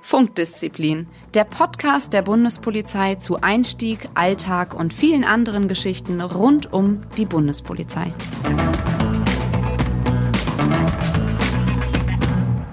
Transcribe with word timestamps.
Funkdisziplin, 0.00 1.08
der 1.34 1.44
Podcast 1.44 2.12
der 2.12 2.22
Bundespolizei 2.22 3.14
zu 3.14 3.40
Einstieg, 3.40 4.08
Alltag 4.14 4.74
und 4.74 4.92
vielen 4.92 5.24
anderen 5.24 5.68
Geschichten 5.68 6.20
rund 6.20 6.72
um 6.72 7.02
die 7.16 7.26
Bundespolizei. 7.26 8.12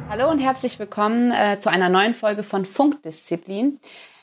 Hallo 0.10 0.32
und 0.32 0.40
herzlich 0.40 0.80
willkommen 0.80 1.32
äh, 1.32 1.60
zu 1.60 1.70
einer 1.70 1.90
neuen 1.90 2.16
Folge 2.16 2.42
von 2.42 2.66
Funkdisziplin. 2.66 3.80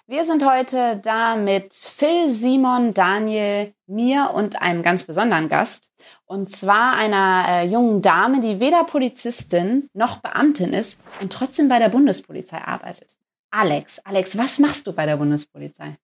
Wir 0.07 0.27
sind 0.27 0.45
heute 0.45 1.01
da 1.03 1.35
mit 1.35 1.73
Phil, 1.73 2.29
Simon, 2.29 2.93
Daniel, 2.93 3.73
mir 3.87 4.33
und 4.35 4.61
einem 4.61 4.83
ganz 4.83 5.05
besonderen 5.05 5.49
Gast. 5.49 5.91
Und 6.27 6.51
zwar 6.51 6.95
einer 6.95 7.47
äh, 7.49 7.67
jungen 7.67 8.03
Dame, 8.03 8.41
die 8.41 8.61
weder 8.61 8.85
Polizistin 8.85 9.89
noch 9.95 10.19
Beamtin 10.19 10.75
ist 10.75 11.01
und 11.23 11.33
trotzdem 11.33 11.69
bei 11.69 11.79
der 11.79 11.89
Bundespolizei 11.89 12.59
arbeitet. 12.59 13.17
Alex, 13.51 13.99
Alex, 14.01 14.37
was 14.37 14.59
machst 14.59 14.87
du 14.87 14.93
bei 14.93 15.07
der 15.07 15.17
Bundespolizei? 15.17 15.97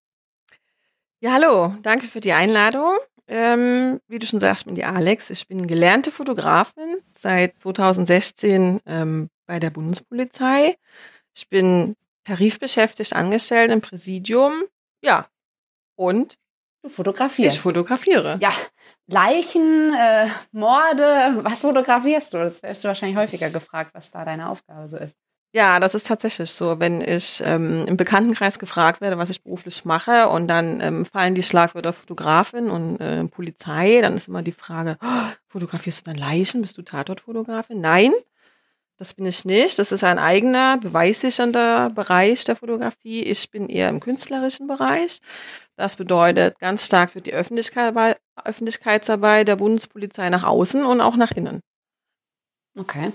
Ja, 1.21 1.33
hallo, 1.33 1.75
danke 1.83 2.07
für 2.07 2.23
die 2.23 2.33
Einladung. 2.33 2.97
Ähm, 3.29 4.01
wie 4.09 4.19
du 4.19 4.25
schon 4.27 4.41
sagst, 4.41 4.65
bin 4.65 4.77
die 4.77 4.87
Alex. 4.87 5.29
Ich 5.29 5.47
bin 5.47 5.67
gelernte 5.67 6.11
Fotografin 6.11 7.03
seit 7.11 7.61
2016 7.61 8.81
ähm, 8.87 9.29
bei 9.45 9.59
der 9.61 9.69
Bundespolizei. 9.69 10.79
Ich 11.35 11.51
bin 11.51 11.97
tarifbeschäftigt 12.25 13.15
angestellt 13.15 13.71
im 13.71 13.81
Präsidium. 13.81 14.65
Ja. 15.03 15.27
Und? 15.97 16.39
Du 16.83 16.89
fotografierst. 16.89 17.57
Ich 17.57 17.63
fotografiere. 17.63 18.39
Ja. 18.41 18.51
Leichen, 19.07 19.93
äh, 19.95 20.29
Morde, 20.53 21.41
was 21.43 21.61
fotografierst 21.61 22.33
du? 22.33 22.39
Das 22.39 22.63
wirst 22.63 22.85
du 22.85 22.89
wahrscheinlich 22.89 23.19
häufiger 23.19 23.51
gefragt, 23.51 23.91
was 23.95 24.11
da 24.11 24.25
deine 24.25 24.49
Aufgabe 24.49 24.89
so 24.89 24.97
ist. 24.97 25.19
Ja, 25.53 25.81
das 25.81 25.97
ist 25.97 26.07
tatsächlich 26.07 26.53
so. 26.53 26.79
Wenn 26.79 27.01
ich 27.01 27.43
ähm, 27.45 27.85
im 27.89 27.97
Bekanntenkreis 27.97 28.61
gefragt 28.61 29.01
werde, 29.01 29.19
was 29.19 29.31
ich 29.31 29.43
beruflich 29.43 29.85
mache, 29.85 30.29
und 30.29 30.47
dann 30.47 30.81
ähm, 30.81 31.05
fallen 31.05 31.35
die 31.35 31.43
Schlagwörter 31.43 31.93
Fotografin 31.93 32.71
und 32.71 33.01
äh, 33.01 33.25
Polizei, 33.25 34.01
dann 34.01 34.15
ist 34.15 34.29
immer 34.29 34.43
die 34.43 34.53
Frage, 34.53 34.97
oh, 35.03 35.33
fotografierst 35.49 36.01
du 36.01 36.05
dann 36.05 36.17
Leichen? 36.17 36.61
Bist 36.63 36.79
du 36.79 36.83
Tatortfotografin? 36.83 37.81
Nein, 37.81 38.13
das 39.01 39.15
bin 39.15 39.25
ich 39.25 39.47
nicht. 39.47 39.79
Das 39.79 39.93
ist 39.93 40.05
ein 40.05 40.19
eigener, 40.19 40.77
beweissichernder 40.77 41.89
Bereich 41.89 42.45
der 42.45 42.55
Fotografie. 42.55 43.23
Ich 43.23 43.51
bin 43.51 43.71
eher 43.71 43.89
im 43.89 43.99
künstlerischen 43.99 44.67
Bereich. 44.67 45.21
Das 45.77 45.97
bedeutet 45.97 46.59
ganz 46.59 46.85
stark 46.85 47.13
für 47.13 47.23
die 47.23 47.33
Öffentlichkeit, 47.33 47.95
Öffentlichkeitsarbeit 48.45 49.49
der 49.49 49.57
Bundespolizei 49.57 50.29
nach 50.29 50.45
außen 50.45 50.85
und 50.85 51.01
auch 51.01 51.17
nach 51.17 51.31
innen. 51.31 51.61
Okay. 52.79 53.15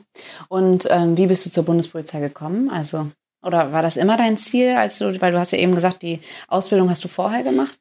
Und 0.50 0.88
ähm, 0.89 1.17
wie 1.17 1.28
bist 1.28 1.45
du 1.45 1.52
zur 1.52 1.66
Bundespolizei 1.66 2.19
gekommen? 2.19 2.72
Also, 2.72 3.11
oder 3.44 3.72
war 3.72 3.83
das 3.83 3.95
immer 3.95 4.17
dein 4.17 4.38
Ziel, 4.38 4.72
als 4.72 4.97
du, 4.97 5.22
weil 5.22 5.33
du 5.33 5.38
hast 5.38 5.52
ja 5.52 5.59
eben 5.59 5.75
gesagt, 5.75 6.02
die 6.02 6.19
Ausbildung 6.47 6.89
hast 6.89 7.03
du 7.03 7.09
vorher 7.09 7.44
gemacht. 7.44 7.78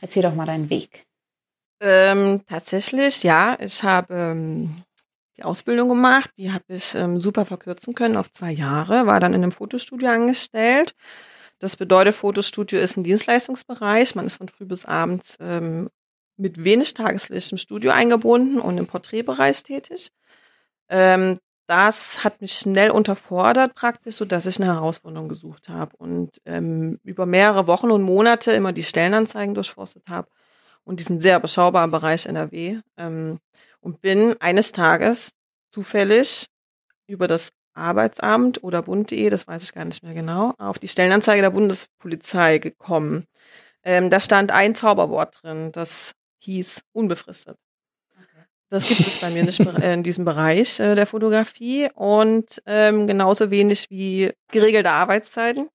Erzähl 0.00 0.22
doch 0.22 0.36
mal 0.36 0.46
deinen 0.46 0.70
Weg. 0.70 1.04
Ähm, 1.80 2.42
tatsächlich, 2.46 3.24
ja. 3.24 3.56
Ich 3.58 3.82
habe 3.82 4.14
ähm, 4.14 4.84
die 5.40 5.44
Ausbildung 5.44 5.88
gemacht. 5.88 6.30
Die 6.36 6.52
habe 6.52 6.64
ich 6.68 6.94
ähm, 6.94 7.18
super 7.18 7.46
verkürzen 7.46 7.94
können 7.94 8.16
auf 8.16 8.30
zwei 8.30 8.52
Jahre, 8.52 9.06
war 9.06 9.20
dann 9.20 9.34
in 9.34 9.42
einem 9.42 9.52
Fotostudio 9.52 10.08
angestellt. 10.08 10.94
Das 11.58 11.76
bedeutet, 11.76 12.14
Fotostudio 12.14 12.78
ist 12.78 12.96
ein 12.96 13.04
Dienstleistungsbereich. 13.04 14.14
Man 14.14 14.26
ist 14.26 14.36
von 14.36 14.48
früh 14.48 14.64
bis 14.64 14.84
abends 14.84 15.36
ähm, 15.40 15.88
mit 16.36 16.64
wenig 16.64 16.94
Tageslicht 16.94 17.52
im 17.52 17.58
Studio 17.58 17.90
eingebunden 17.90 18.60
und 18.60 18.78
im 18.78 18.86
Porträtbereich 18.86 19.62
tätig. 19.62 20.10
Ähm, 20.88 21.38
das 21.66 22.24
hat 22.24 22.40
mich 22.40 22.54
schnell 22.54 22.90
unterfordert 22.90 23.74
praktisch, 23.74 24.16
so 24.16 24.24
dass 24.24 24.46
ich 24.46 24.58
eine 24.58 24.72
Herausforderung 24.72 25.28
gesucht 25.28 25.68
habe 25.68 25.96
und 25.98 26.40
ähm, 26.44 26.98
über 27.04 27.26
mehrere 27.26 27.66
Wochen 27.66 27.90
und 27.90 28.02
Monate 28.02 28.52
immer 28.52 28.72
die 28.72 28.82
Stellenanzeigen 28.82 29.54
durchforstet 29.54 30.08
habe 30.08 30.28
und 30.84 30.98
diesen 30.98 31.20
sehr 31.20 31.36
überschaubaren 31.36 31.90
Bereich 31.90 32.26
NRW. 32.26 32.80
Ähm, 32.96 33.38
und 33.80 34.00
bin 34.00 34.36
eines 34.40 34.72
Tages 34.72 35.30
zufällig 35.72 36.46
über 37.06 37.26
das 37.26 37.50
Arbeitsamt 37.74 38.62
oder 38.62 38.82
Bund.de, 38.82 39.30
das 39.30 39.46
weiß 39.46 39.62
ich 39.62 39.72
gar 39.72 39.84
nicht 39.84 40.02
mehr 40.02 40.14
genau, 40.14 40.54
auf 40.58 40.78
die 40.78 40.88
Stellenanzeige 40.88 41.42
der 41.42 41.50
Bundespolizei 41.50 42.58
gekommen. 42.58 43.26
Ähm, 43.82 44.10
da 44.10 44.20
stand 44.20 44.52
ein 44.52 44.74
Zauberwort 44.74 45.42
drin, 45.42 45.72
das 45.72 46.12
hieß 46.40 46.82
unbefristet. 46.92 47.56
Das 48.70 48.86
gibt 48.86 49.00
es 49.00 49.20
bei 49.20 49.30
mir 49.30 49.42
nicht 49.42 49.58
in 49.82 50.02
diesem 50.02 50.24
Bereich 50.24 50.78
äh, 50.78 50.94
der 50.94 51.06
Fotografie 51.06 51.90
und 51.94 52.62
ähm, 52.66 53.06
genauso 53.06 53.50
wenig 53.50 53.90
wie 53.90 54.32
geregelte 54.52 54.90
Arbeitszeiten. 54.90 55.68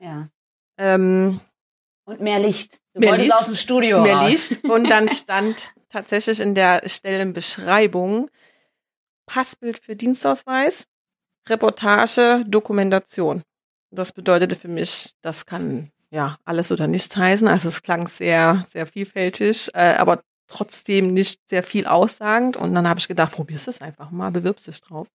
Ja. 0.00 0.28
Ähm, 0.76 1.40
und 2.04 2.20
mehr 2.20 2.38
Licht. 2.38 2.80
Du 2.94 3.00
mehr 3.00 3.10
wolltest 3.10 3.28
Licht, 3.28 3.40
aus 3.40 3.46
dem 3.46 3.56
Studio 3.56 4.02
mehr 4.02 4.16
raus. 4.16 4.50
Licht. 4.50 4.64
Und 4.64 4.90
dann 4.90 5.08
stand 5.08 5.74
tatsächlich 5.88 6.40
in 6.40 6.54
der 6.54 6.82
Stellenbeschreibung 6.86 8.30
Passbild 9.26 9.78
für 9.78 9.94
Dienstausweis, 9.94 10.86
Reportage, 11.48 12.44
Dokumentation. 12.48 13.42
Das 13.90 14.12
bedeutete 14.12 14.56
für 14.56 14.68
mich, 14.68 15.12
das 15.22 15.46
kann 15.46 15.90
ja 16.10 16.38
alles 16.44 16.72
oder 16.72 16.86
nichts 16.86 17.16
heißen. 17.16 17.46
Also 17.46 17.68
es 17.68 17.82
klang 17.82 18.08
sehr, 18.08 18.62
sehr 18.66 18.86
vielfältig, 18.86 19.68
äh, 19.74 19.94
aber 19.96 20.22
trotzdem 20.46 21.12
nicht 21.12 21.40
sehr 21.48 21.62
viel 21.62 21.86
aussagend. 21.86 22.56
Und 22.56 22.74
dann 22.74 22.88
habe 22.88 22.98
ich 22.98 23.08
gedacht, 23.08 23.32
probierst 23.32 23.68
es 23.68 23.80
einfach 23.80 24.10
mal, 24.10 24.30
bewirbst 24.30 24.66
dich 24.66 24.80
drauf. 24.80 25.08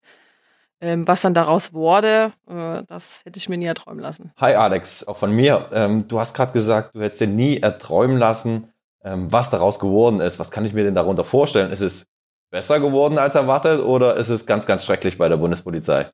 Ähm, 0.82 1.08
was 1.08 1.22
dann 1.22 1.34
daraus 1.34 1.74
wurde, 1.74 2.34
äh, 2.48 2.84
das 2.88 3.22
hätte 3.26 3.38
ich 3.38 3.48
mir 3.48 3.58
nie 3.58 3.66
erträumen 3.66 4.02
lassen. 4.02 4.32
Hi 4.38 4.54
Alex, 4.54 5.08
auch 5.08 5.18
von 5.18 5.32
mir. 5.32 5.70
Ähm, 5.72 6.08
du 6.08 6.20
hast 6.20 6.34
gerade 6.36 6.52
gesagt, 6.52 6.94
du 6.94 7.02
hättest 7.02 7.22
dir 7.22 7.28
nie 7.28 7.60
erträumen 7.60 8.18
lassen, 8.18 8.73
ähm, 9.04 9.32
was 9.32 9.50
daraus 9.50 9.80
geworden 9.80 10.20
ist. 10.20 10.40
Was 10.40 10.52
kann 10.52 10.66
ich 10.66 10.74
mir 10.74 10.84
denn 10.84 10.96
darunter 10.96 11.24
vorstellen? 11.24 11.72
Ist 11.72 11.82
es 11.82 12.08
besser 12.50 12.80
geworden 12.80 13.18
als 13.18 13.36
erwartet 13.36 13.82
oder 13.82 14.16
ist 14.18 14.30
es 14.30 14.46
ganz, 14.46 14.66
ganz 14.66 14.86
schrecklich 14.86 15.18
bei 15.18 15.28
der 15.28 15.38
Bundespolizei? 15.38 16.12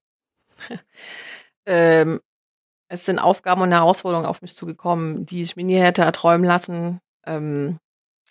ähm, 1.66 2.20
es 2.88 3.06
sind 3.06 3.20
Aufgaben 3.20 3.62
und 3.62 3.72
Herausforderungen 3.72 4.28
auf 4.28 4.42
mich 4.42 4.56
zugekommen, 4.56 5.26
die 5.26 5.42
ich 5.42 5.56
mir 5.56 5.64
nie 5.64 5.78
hätte 5.78 6.02
erträumen 6.02 6.46
lassen. 6.46 7.00
Ähm, 7.26 7.78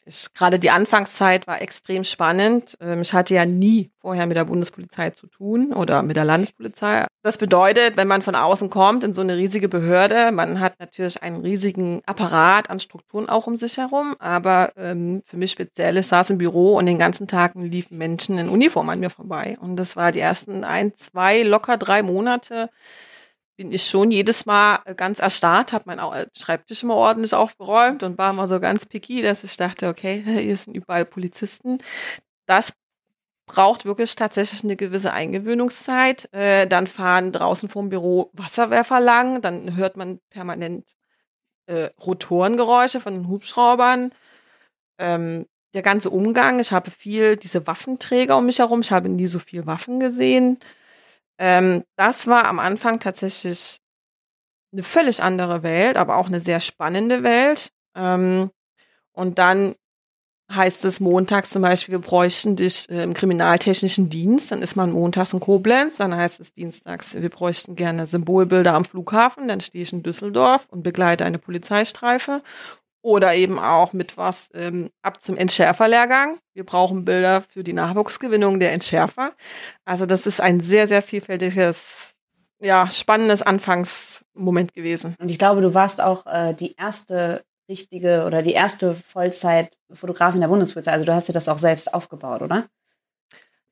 ich, 0.09 0.33
gerade 0.35 0.59
die 0.59 0.71
Anfangszeit 0.71 1.47
war 1.47 1.61
extrem 1.61 2.03
spannend. 2.05 2.77
Ähm, 2.81 3.03
ich 3.03 3.13
hatte 3.13 3.35
ja 3.35 3.45
nie 3.45 3.91
vorher 4.01 4.27
mit 4.27 4.37
der 4.37 4.45
Bundespolizei 4.45 5.11
zu 5.11 5.27
tun 5.27 5.73
oder 5.73 6.03
mit 6.03 6.17
der 6.17 6.25
Landespolizei. 6.25 7.07
Das 7.23 7.37
bedeutet, 7.37 7.97
wenn 7.97 8.09
man 8.09 8.23
von 8.23 8.35
außen 8.35 8.71
kommt 8.71 9.05
in 9.05 9.13
so 9.13 9.21
eine 9.21 9.37
riesige 9.37 9.69
Behörde, 9.69 10.33
man 10.33 10.61
hat 10.61 10.81
natürlich 10.81 11.23
einen 11.23 11.43
riesigen 11.43 12.03
Apparat 12.07 12.71
an 12.71 12.81
Strukturen 12.81 13.29
auch 13.29 13.47
um 13.47 13.57
sich 13.57 13.77
herum. 13.77 14.17
Aber 14.19 14.73
ähm, 14.77 15.23
für 15.27 15.37
mich 15.37 15.51
speziell, 15.51 15.99
ich 15.99 16.07
saß 16.07 16.31
im 16.31 16.39
Büro 16.39 16.77
und 16.77 16.87
den 16.87 16.99
ganzen 16.99 17.27
Tag 17.29 17.53
liefen 17.55 17.99
Menschen 17.99 18.39
in 18.39 18.49
Uniform 18.49 18.89
an 18.89 19.01
mir 19.01 19.11
vorbei. 19.11 19.59
Und 19.61 19.77
das 19.77 19.97
war 19.97 20.11
die 20.13 20.21
ersten 20.21 20.65
ein, 20.65 20.95
zwei, 20.97 21.43
locker 21.43 21.77
drei 21.77 22.03
Monate 22.03 22.71
bin 23.59 23.73
ich 23.73 23.89
schon 23.89 24.13
jedes 24.13 24.47
Mal 24.47 24.81
äh, 24.85 24.95
ganz 24.95 25.19
erstarrt, 25.19 25.73
habe 25.73 25.85
meinen 25.87 26.13
äh, 26.13 26.27
Schreibtisch 26.33 26.85
immer 26.85 26.95
ordentlich 26.95 27.35
aufgeräumt 27.35 28.05
und 28.05 28.17
war 28.17 28.31
immer 28.31 28.47
so 28.47 28.61
ganz 28.61 28.87
picky, 28.87 29.21
dass 29.21 29.43
ich 29.43 29.57
dachte, 29.57 29.89
okay, 29.89 30.23
hier 30.25 30.57
sind 30.57 30.75
überall 30.75 31.05
Polizisten. 31.05 31.79
Das 32.47 32.73
braucht 33.47 33.85
wirklich 33.85 34.15
tatsächlich 34.15 34.63
eine 34.63 34.77
gewisse 34.77 35.13
Eingewöhnungszeit. 35.13 36.33
Äh, 36.33 36.69
dann 36.69 36.87
fahren 36.87 37.33
draußen 37.33 37.69
vorm 37.69 37.89
Büro 37.89 38.31
Wasserwerfer 38.33 39.01
lang, 39.01 39.43
dann 39.43 39.75
hört 39.75 39.97
man 39.97 40.21
permanent 40.31 40.93
äh, 41.67 41.91
Rotorengeräusche 42.01 43.01
von 43.01 43.15
den 43.15 43.29
Hubschraubern. 43.29 44.13
Ähm, 44.99 45.47
der 45.75 45.83
ganze 45.83 46.11
Umgang, 46.11 46.61
ich 46.61 46.71
habe 46.71 46.93
viel 46.93 47.37
diese 47.37 47.67
Waffenträger 47.67 48.37
um 48.37 48.47
mich 48.47 48.61
herum, 48.61 48.83
ich 48.83 48.93
habe 48.93 49.09
nie 49.09 49.27
so 49.27 49.41
viel 49.41 49.67
Waffen 49.67 49.99
gesehen. 49.99 50.61
Ähm, 51.39 51.85
das 51.97 52.27
war 52.27 52.47
am 52.47 52.59
Anfang 52.59 52.99
tatsächlich 53.01 53.79
eine 54.73 54.83
völlig 54.83 55.23
andere 55.23 55.63
Welt, 55.63 55.97
aber 55.97 56.17
auch 56.17 56.27
eine 56.27 56.41
sehr 56.41 56.61
spannende 56.61 57.23
Welt. 57.23 57.71
Ähm, 57.95 58.51
und 59.13 59.39
dann 59.39 59.75
heißt 60.51 60.85
es 60.87 61.01
montags 61.01 61.51
zum 61.51 61.63
Beispiel, 61.63 61.93
wir 61.93 62.01
bräuchten 62.01 62.57
dich 62.57 62.89
äh, 62.89 63.03
im 63.03 63.15
kriminaltechnischen 63.15 64.09
Dienst. 64.09 64.51
Dann 64.51 64.63
ist 64.63 64.77
man 64.77 64.93
montags 64.93 65.33
in 65.33 65.41
Koblenz. 65.41 65.97
Dann 65.99 66.15
heißt 66.15 66.41
es 66.41 66.53
dienstags, 66.53 67.15
wir 67.15 67.29
bräuchten 67.29 67.75
gerne 67.75 68.07
Symbolbilder 68.07 68.75
am 68.75 68.85
Flughafen. 68.85 69.49
Dann 69.49 69.61
stehe 69.61 69.83
ich 69.83 69.93
in 69.93 70.03
Düsseldorf 70.03 70.67
und 70.71 70.83
begleite 70.83 71.25
eine 71.25 71.39
Polizeistreife. 71.39 72.43
Oder 73.01 73.35
eben 73.35 73.59
auch 73.59 73.93
mit 73.93 74.17
was 74.17 74.51
ähm, 74.55 74.91
ab 75.03 75.23
zum 75.23 75.37
Entschärferlehrgang. 75.37 76.39
Wir 76.53 76.65
brauchen 76.65 77.05
Bilder 77.05 77.43
für 77.43 77.63
die 77.63 77.73
Nachwuchsgewinnung 77.73 78.59
der 78.59 78.73
Entschärfer. 78.73 79.33
Also 79.85 80.05
das 80.05 80.27
ist 80.27 80.41
ein 80.41 80.61
sehr, 80.61 80.89
sehr 80.89 81.03
vielfältiges, 81.03 82.19
ja, 82.59 82.91
spannendes 82.91 83.43
Anfangsmoment 83.43 84.75
gewesen. 84.75 85.15
Und 85.21 85.31
ich 85.31 85.39
glaube, 85.39 85.61
du 85.61 85.75
warst 85.75 86.01
auch 86.01 86.27
äh, 86.27 86.55
die 86.55 86.75
erste 86.77 87.45
richtige 87.69 88.25
oder 88.27 88.43
die 88.43 88.53
erste 88.53 88.95
Vollzeit-Fotografin 88.95 90.41
der 90.41 90.49
Bundespolizei. 90.49 90.93
Also 90.93 91.05
du 91.05 91.15
hast 91.15 91.29
dir 91.29 91.35
das 91.35 91.49
auch 91.49 91.59
selbst 91.59 91.93
aufgebaut, 91.95 92.43
oder? 92.43 92.67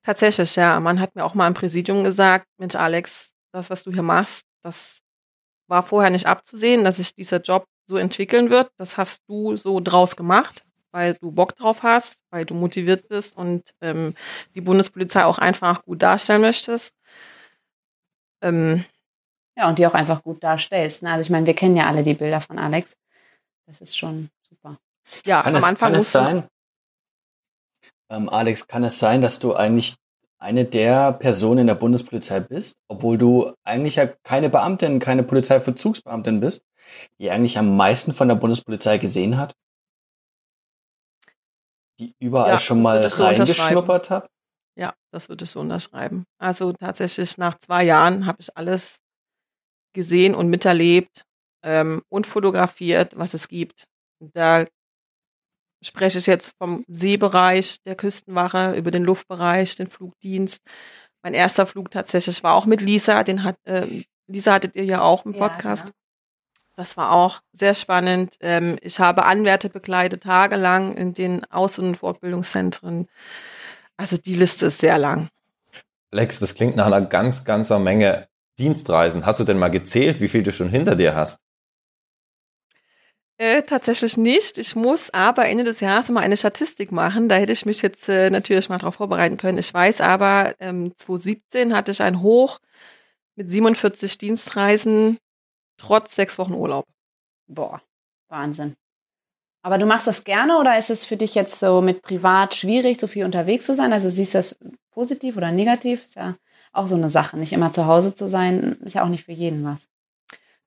Tatsächlich, 0.02 0.54
ja. 0.54 0.78
Man 0.78 1.00
hat 1.00 1.16
mir 1.16 1.24
auch 1.24 1.34
mal 1.34 1.48
im 1.48 1.54
Präsidium 1.54 2.04
gesagt, 2.04 2.46
Mensch, 2.58 2.76
Alex, 2.76 3.32
das, 3.52 3.70
was 3.70 3.82
du 3.82 3.92
hier 3.92 4.02
machst, 4.02 4.44
das 4.62 5.00
war 5.66 5.82
vorher 5.82 6.10
nicht 6.10 6.26
abzusehen, 6.26 6.84
dass 6.84 6.98
sich 6.98 7.14
dieser 7.14 7.40
Job 7.40 7.66
so 7.86 7.96
entwickeln 7.96 8.50
wird. 8.50 8.70
Das 8.76 8.98
hast 8.98 9.22
du 9.28 9.56
so 9.56 9.80
draus 9.80 10.16
gemacht, 10.16 10.64
weil 10.90 11.14
du 11.14 11.30
Bock 11.30 11.56
drauf 11.56 11.82
hast, 11.82 12.24
weil 12.30 12.44
du 12.44 12.54
motiviert 12.54 13.08
bist 13.08 13.36
und 13.36 13.74
ähm, 13.80 14.14
die 14.54 14.60
Bundespolizei 14.60 15.24
auch 15.24 15.38
einfach 15.38 15.84
gut 15.84 16.02
darstellen 16.02 16.40
möchtest. 16.40 16.94
Ähm, 18.42 18.84
ja, 19.56 19.68
und 19.68 19.78
die 19.78 19.86
auch 19.86 19.94
einfach 19.94 20.22
gut 20.22 20.42
darstellst. 20.42 21.02
Ne? 21.02 21.10
Also 21.10 21.22
ich 21.22 21.30
meine, 21.30 21.46
wir 21.46 21.54
kennen 21.54 21.76
ja 21.76 21.86
alle 21.86 22.02
die 22.02 22.14
Bilder 22.14 22.40
von 22.40 22.58
Alex. 22.58 22.96
Das 23.66 23.80
ist 23.80 23.96
schon 23.96 24.30
super. 24.48 24.78
Ja, 25.24 25.42
kann 25.42 25.54
am 25.54 25.58
es, 25.58 25.64
Anfang 25.64 25.92
kann 25.92 26.00
es 26.00 26.12
sein, 26.12 26.48
ähm, 28.10 28.28
Alex, 28.28 28.66
kann 28.68 28.84
es 28.84 28.98
sein, 28.98 29.20
dass 29.20 29.38
du 29.38 29.54
eigentlich 29.54 29.94
eine 30.38 30.64
der 30.64 31.12
Personen 31.12 31.60
in 31.60 31.66
der 31.66 31.74
Bundespolizei 31.74 32.40
bist, 32.40 32.76
obwohl 32.88 33.18
du 33.18 33.52
eigentlich 33.64 33.96
ja 33.96 34.06
keine 34.06 34.50
Beamtin, 34.50 34.98
keine 34.98 35.22
Polizeivollzugsbeamtin 35.22 36.40
bist, 36.40 36.62
die 37.18 37.30
eigentlich 37.30 37.58
am 37.58 37.76
meisten 37.76 38.12
von 38.12 38.28
der 38.28 38.34
Bundespolizei 38.34 38.98
gesehen 38.98 39.38
hat? 39.38 39.54
Die 41.98 42.12
überall 42.18 42.52
ja, 42.52 42.58
schon 42.58 42.82
mal 42.82 43.04
reingeschnuppert 43.06 44.10
hat? 44.10 44.28
Ja, 44.78 44.94
das 45.10 45.28
würde 45.28 45.44
ich 45.44 45.50
so 45.50 45.60
unterschreiben. 45.60 46.26
Also 46.38 46.72
tatsächlich 46.72 47.38
nach 47.38 47.58
zwei 47.58 47.84
Jahren 47.84 48.26
habe 48.26 48.40
ich 48.40 48.54
alles 48.56 48.98
gesehen 49.94 50.34
und 50.34 50.48
miterlebt 50.48 51.24
ähm, 51.64 52.02
und 52.10 52.26
fotografiert, 52.26 53.16
was 53.16 53.32
es 53.32 53.48
gibt. 53.48 53.86
Da 54.20 54.66
spreche 55.82 56.18
ich 56.18 56.26
jetzt 56.26 56.52
vom 56.58 56.84
Seebereich 56.88 57.78
der 57.84 57.96
Küstenwache, 57.96 58.74
über 58.76 58.90
den 58.90 59.04
Luftbereich, 59.04 59.74
den 59.76 59.88
Flugdienst. 59.88 60.62
Mein 61.22 61.32
erster 61.34 61.66
Flug 61.66 61.90
tatsächlich 61.90 62.42
war 62.42 62.54
auch 62.54 62.66
mit 62.66 62.80
Lisa, 62.82 63.24
den 63.24 63.42
hat, 63.42 63.56
äh, 63.64 64.04
Lisa 64.30 64.52
hattet 64.52 64.76
ihr 64.76 64.84
ja 64.84 65.00
auch 65.00 65.24
im 65.24 65.32
Podcast. 65.32 65.88
Ja, 65.88 65.92
ja. 65.92 66.05
Das 66.76 66.98
war 66.98 67.12
auch 67.12 67.40
sehr 67.52 67.74
spannend. 67.74 68.36
Ähm, 68.40 68.78
ich 68.82 69.00
habe 69.00 69.24
Anwärter 69.24 69.70
begleitet, 69.70 70.24
tagelang 70.24 70.94
in 70.94 71.14
den 71.14 71.44
Aus- 71.50 71.78
und 71.78 71.96
Fortbildungszentren. 71.96 73.08
Also 73.96 74.18
die 74.18 74.34
Liste 74.34 74.66
ist 74.66 74.78
sehr 74.78 74.98
lang. 74.98 75.28
Lex, 76.10 76.38
das 76.38 76.54
klingt 76.54 76.76
nach 76.76 76.86
einer 76.86 77.00
ganz, 77.00 77.46
ganzer 77.46 77.78
Menge 77.78 78.28
Dienstreisen. 78.58 79.24
Hast 79.24 79.40
du 79.40 79.44
denn 79.44 79.58
mal 79.58 79.70
gezählt, 79.70 80.20
wie 80.20 80.28
viel 80.28 80.42
du 80.42 80.52
schon 80.52 80.68
hinter 80.68 80.96
dir 80.96 81.14
hast? 81.14 81.40
Äh, 83.38 83.62
tatsächlich 83.62 84.18
nicht. 84.18 84.58
Ich 84.58 84.76
muss 84.76 85.10
aber 85.10 85.46
Ende 85.46 85.64
des 85.64 85.80
Jahres 85.80 86.10
mal 86.10 86.20
eine 86.20 86.36
Statistik 86.36 86.92
machen. 86.92 87.28
Da 87.28 87.36
hätte 87.36 87.52
ich 87.52 87.66
mich 87.66 87.82
jetzt 87.82 88.08
äh, 88.08 88.30
natürlich 88.30 88.68
mal 88.68 88.78
darauf 88.78 88.96
vorbereiten 88.96 89.38
können. 89.38 89.58
Ich 89.58 89.72
weiß 89.72 90.02
aber, 90.02 90.54
ähm, 90.58 90.92
2017 90.96 91.74
hatte 91.74 91.92
ich 91.92 92.02
ein 92.02 92.22
Hoch 92.22 92.58
mit 93.34 93.50
47 93.50 94.16
Dienstreisen 94.18 95.18
trotz 95.76 96.14
sechs 96.14 96.38
Wochen 96.38 96.54
Urlaub. 96.54 96.86
Boah, 97.48 97.80
Wahnsinn. 98.28 98.76
Aber 99.62 99.78
du 99.78 99.86
machst 99.86 100.06
das 100.06 100.24
gerne 100.24 100.58
oder 100.58 100.78
ist 100.78 100.90
es 100.90 101.04
für 101.04 101.16
dich 101.16 101.34
jetzt 101.34 101.58
so 101.58 101.80
mit 101.80 102.02
privat 102.02 102.54
schwierig, 102.54 103.00
so 103.00 103.08
viel 103.08 103.24
unterwegs 103.24 103.66
zu 103.66 103.74
sein? 103.74 103.92
Also 103.92 104.08
siehst 104.08 104.34
du 104.34 104.38
das 104.38 104.58
positiv 104.90 105.36
oder 105.36 105.50
negativ? 105.50 106.04
Ist 106.04 106.14
ja 106.14 106.36
auch 106.72 106.86
so 106.86 106.94
eine 106.94 107.10
Sache. 107.10 107.36
Nicht 107.36 107.52
immer 107.52 107.72
zu 107.72 107.86
Hause 107.86 108.14
zu 108.14 108.28
sein, 108.28 108.78
ist 108.84 108.94
ja 108.94 109.02
auch 109.02 109.08
nicht 109.08 109.24
für 109.24 109.32
jeden 109.32 109.64
was. 109.64 109.88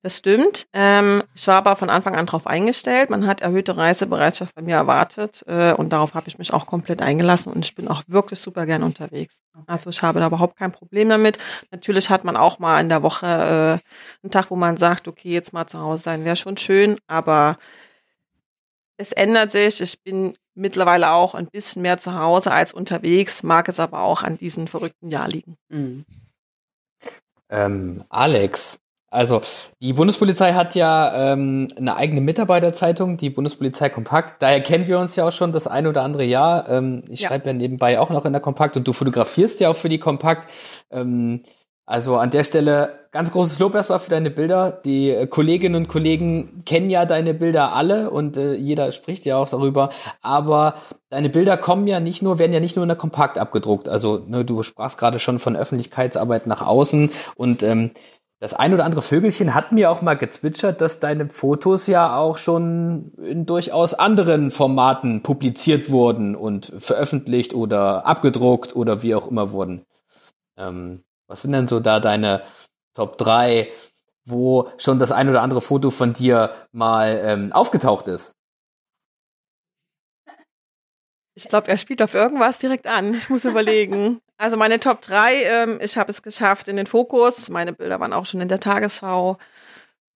Das 0.01 0.17
stimmt. 0.17 0.67
Ähm, 0.71 1.23
ich 1.35 1.45
war 1.47 1.55
aber 1.55 1.75
von 1.75 1.89
Anfang 1.89 2.15
an 2.15 2.25
darauf 2.25 2.47
eingestellt. 2.47 3.09
Man 3.09 3.27
hat 3.27 3.41
erhöhte 3.41 3.75
Reisebereitschaft 3.75 4.55
bei 4.55 4.61
mir 4.61 4.75
erwartet 4.75 5.43
äh, 5.45 5.73
und 5.73 5.89
darauf 5.89 6.13
habe 6.13 6.29
ich 6.29 6.37
mich 6.37 6.53
auch 6.53 6.65
komplett 6.65 7.01
eingelassen 7.01 7.51
und 7.51 7.65
ich 7.65 7.75
bin 7.75 7.89
auch 7.89 8.03
wirklich 8.07 8.39
super 8.39 8.65
gern 8.65 8.83
unterwegs. 8.83 9.41
Also 9.67 9.89
ich 9.89 10.01
habe 10.01 10.21
da 10.21 10.27
überhaupt 10.27 10.55
kein 10.57 10.71
Problem 10.71 11.09
damit. 11.09 11.37
Natürlich 11.71 12.09
hat 12.09 12.23
man 12.23 12.37
auch 12.37 12.59
mal 12.59 12.79
in 12.79 12.87
der 12.87 13.03
Woche 13.03 13.25
äh, 13.25 14.23
einen 14.23 14.31
Tag, 14.31 14.49
wo 14.51 14.55
man 14.55 14.77
sagt, 14.77 15.09
okay, 15.09 15.33
jetzt 15.33 15.51
mal 15.51 15.67
zu 15.67 15.79
Hause 15.79 16.03
sein 16.03 16.23
wäre 16.23 16.37
schon 16.37 16.55
schön, 16.55 16.97
aber 17.07 17.57
es 18.95 19.11
ändert 19.11 19.51
sich. 19.51 19.81
Ich 19.81 20.01
bin 20.01 20.37
mittlerweile 20.55 21.11
auch 21.11 21.35
ein 21.35 21.47
bisschen 21.47 21.81
mehr 21.81 21.97
zu 21.97 22.17
Hause 22.17 22.51
als 22.51 22.73
unterwegs, 22.73 23.43
mag 23.43 23.67
es 23.67 23.81
aber 23.81 24.01
auch 24.01 24.23
an 24.23 24.37
diesem 24.37 24.67
verrückten 24.67 25.09
Jahr 25.09 25.27
liegen. 25.27 25.57
Mhm. 25.67 26.05
Ähm, 27.49 28.03
Alex, 28.09 28.81
also 29.11 29.41
die 29.81 29.93
Bundespolizei 29.93 30.53
hat 30.53 30.75
ja 30.75 31.31
ähm, 31.33 31.67
eine 31.77 31.95
eigene 31.95 32.21
Mitarbeiterzeitung, 32.21 33.17
die 33.17 33.29
Bundespolizei 33.29 33.89
Kompakt. 33.89 34.41
Daher 34.41 34.61
kennen 34.61 34.87
wir 34.87 34.99
uns 34.99 35.15
ja 35.15 35.27
auch 35.27 35.31
schon 35.31 35.51
das 35.51 35.67
ein 35.67 35.87
oder 35.87 36.03
andere 36.03 36.23
Jahr. 36.23 36.69
Ähm, 36.69 37.01
ich 37.09 37.21
ja. 37.21 37.29
schreibe 37.29 37.47
ja 37.47 37.53
nebenbei 37.53 37.99
auch 37.99 38.09
noch 38.09 38.25
in 38.25 38.33
der 38.33 38.41
Kompakt 38.41 38.77
und 38.77 38.87
du 38.87 38.93
fotografierst 38.93 39.59
ja 39.59 39.69
auch 39.69 39.75
für 39.75 39.89
die 39.89 39.99
Kompakt. 39.99 40.49
Ähm, 40.91 41.41
also 41.89 42.17
an 42.17 42.29
der 42.29 42.43
Stelle 42.43 42.99
ganz 43.11 43.31
großes 43.31 43.57
Lob 43.57 43.73
erstmal 43.73 43.97
für 43.97 44.11
deine 44.11 44.29
Bilder. 44.29 44.71
Die 44.85 45.09
äh, 45.09 45.25
Kolleginnen 45.25 45.73
und 45.75 45.87
Kollegen 45.87 46.61
kennen 46.63 46.91
ja 46.91 47.05
deine 47.05 47.33
Bilder 47.33 47.73
alle 47.73 48.11
und 48.11 48.37
äh, 48.37 48.53
jeder 48.53 48.91
spricht 48.91 49.25
ja 49.25 49.37
auch 49.37 49.49
darüber. 49.49 49.89
Aber 50.21 50.75
deine 51.09 51.29
Bilder 51.29 51.57
kommen 51.57 51.87
ja 51.87 51.99
nicht 51.99 52.21
nur, 52.21 52.37
werden 52.37 52.53
ja 52.53 52.59
nicht 52.59 52.75
nur 52.75 52.83
in 52.83 52.89
der 52.89 52.97
Kompakt 52.97 53.39
abgedruckt. 53.39 53.89
Also 53.89 54.23
ne, 54.27 54.45
du 54.45 54.61
sprachst 54.61 54.99
gerade 54.99 55.17
schon 55.17 55.39
von 55.39 55.55
Öffentlichkeitsarbeit 55.55 56.45
nach 56.45 56.61
außen 56.65 57.09
und 57.35 57.63
ähm, 57.63 57.89
das 58.39 58.53
ein 58.53 58.73
oder 58.73 58.85
andere 58.85 59.01
Vögelchen 59.01 59.53
hat 59.53 59.73
mir 59.73 59.91
auch 59.91 60.01
mal 60.01 60.13
gezwitschert, 60.13 60.79
dass 60.79 61.01
deine 61.01 61.29
Fotos 61.29 61.87
ja 61.87 62.15
auch 62.15 62.37
schon 62.37 63.11
in 63.17 63.45
durchaus 63.45 63.93
anderen 63.93 64.49
Formaten 64.49 65.23
publiziert 65.23 65.89
wurden 65.89 66.35
und 66.35 66.71
veröffentlicht 66.77 67.53
oder 67.53 68.05
abgedruckt 68.05 68.75
oder 68.75 69.03
wie 69.03 69.13
auch 69.13 69.27
immer 69.27 69.51
wurden. 69.51 69.85
Ähm, 70.57 71.03
was 71.27 71.41
sind 71.41 71.51
denn 71.51 71.67
so 71.67 71.81
da 71.81 71.99
deine 71.99 72.41
Top 72.93 73.17
3, 73.17 73.67
wo 74.25 74.69
schon 74.77 74.99
das 74.99 75.11
ein 75.11 75.27
oder 75.29 75.41
andere 75.41 75.61
Foto 75.61 75.91
von 75.91 76.13
dir 76.13 76.51
mal 76.71 77.19
ähm, 77.21 77.51
aufgetaucht 77.51 78.07
ist? 78.07 78.38
Ich 81.39 81.47
glaube, 81.47 81.69
er 81.69 81.77
spielt 81.77 82.01
auf 82.01 82.15
irgendwas 82.15 82.59
direkt 82.59 82.85
an. 82.85 83.13
Ich 83.13 83.29
muss 83.29 83.45
überlegen. 83.45 84.19
Also 84.37 84.57
meine 84.57 84.79
Top 84.81 85.01
3, 85.01 85.43
ähm, 85.43 85.79
ich 85.81 85.97
habe 85.97 86.11
es 86.11 86.21
geschafft 86.21 86.67
in 86.67 86.75
den 86.75 86.85
Fokus. 86.85 87.49
Meine 87.49 87.71
Bilder 87.71 87.99
waren 88.01 88.11
auch 88.11 88.25
schon 88.25 88.41
in 88.41 88.49
der 88.49 88.59
Tagesschau. 88.59 89.37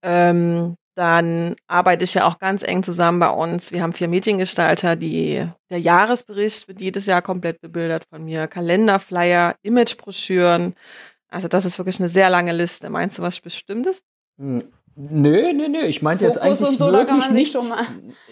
Ähm, 0.02 0.76
dann 0.96 1.56
arbeite 1.68 2.04
ich 2.04 2.14
ja 2.14 2.28
auch 2.28 2.40
ganz 2.40 2.62
eng 2.62 2.84
zusammen 2.84 3.20
bei 3.20 3.30
uns. 3.30 3.72
Wir 3.72 3.82
haben 3.82 3.94
vier 3.94 4.10
Mediengestalter, 4.10 4.98
die 4.98 5.48
der 5.70 5.80
Jahresbericht 5.80 6.68
wird 6.68 6.82
jedes 6.82 7.06
Jahr 7.06 7.22
komplett 7.22 7.62
bebildert 7.62 8.04
von 8.10 8.26
mir. 8.26 8.48
Kalenderflyer, 8.48 9.56
Imagebroschüren. 9.62 10.76
Also 11.30 11.48
das 11.48 11.64
ist 11.64 11.78
wirklich 11.78 12.02
eine 12.02 12.10
sehr 12.10 12.30
lange 12.30 12.52
Liste. 12.52 12.90
Meinst 12.90 13.18
du 13.18 13.22
was 13.22 13.40
Bestimmtes? 13.40 14.04
Hm. 14.38 14.64
Nö, 14.96 15.54
nö, 15.54 15.70
nö. 15.70 15.80
Ich 15.86 16.02
meinte 16.04 16.24
jetzt 16.24 16.40
eigentlich 16.40 16.78
so, 16.78 16.92
wirklich 16.92 17.32
nichts. 17.32 17.58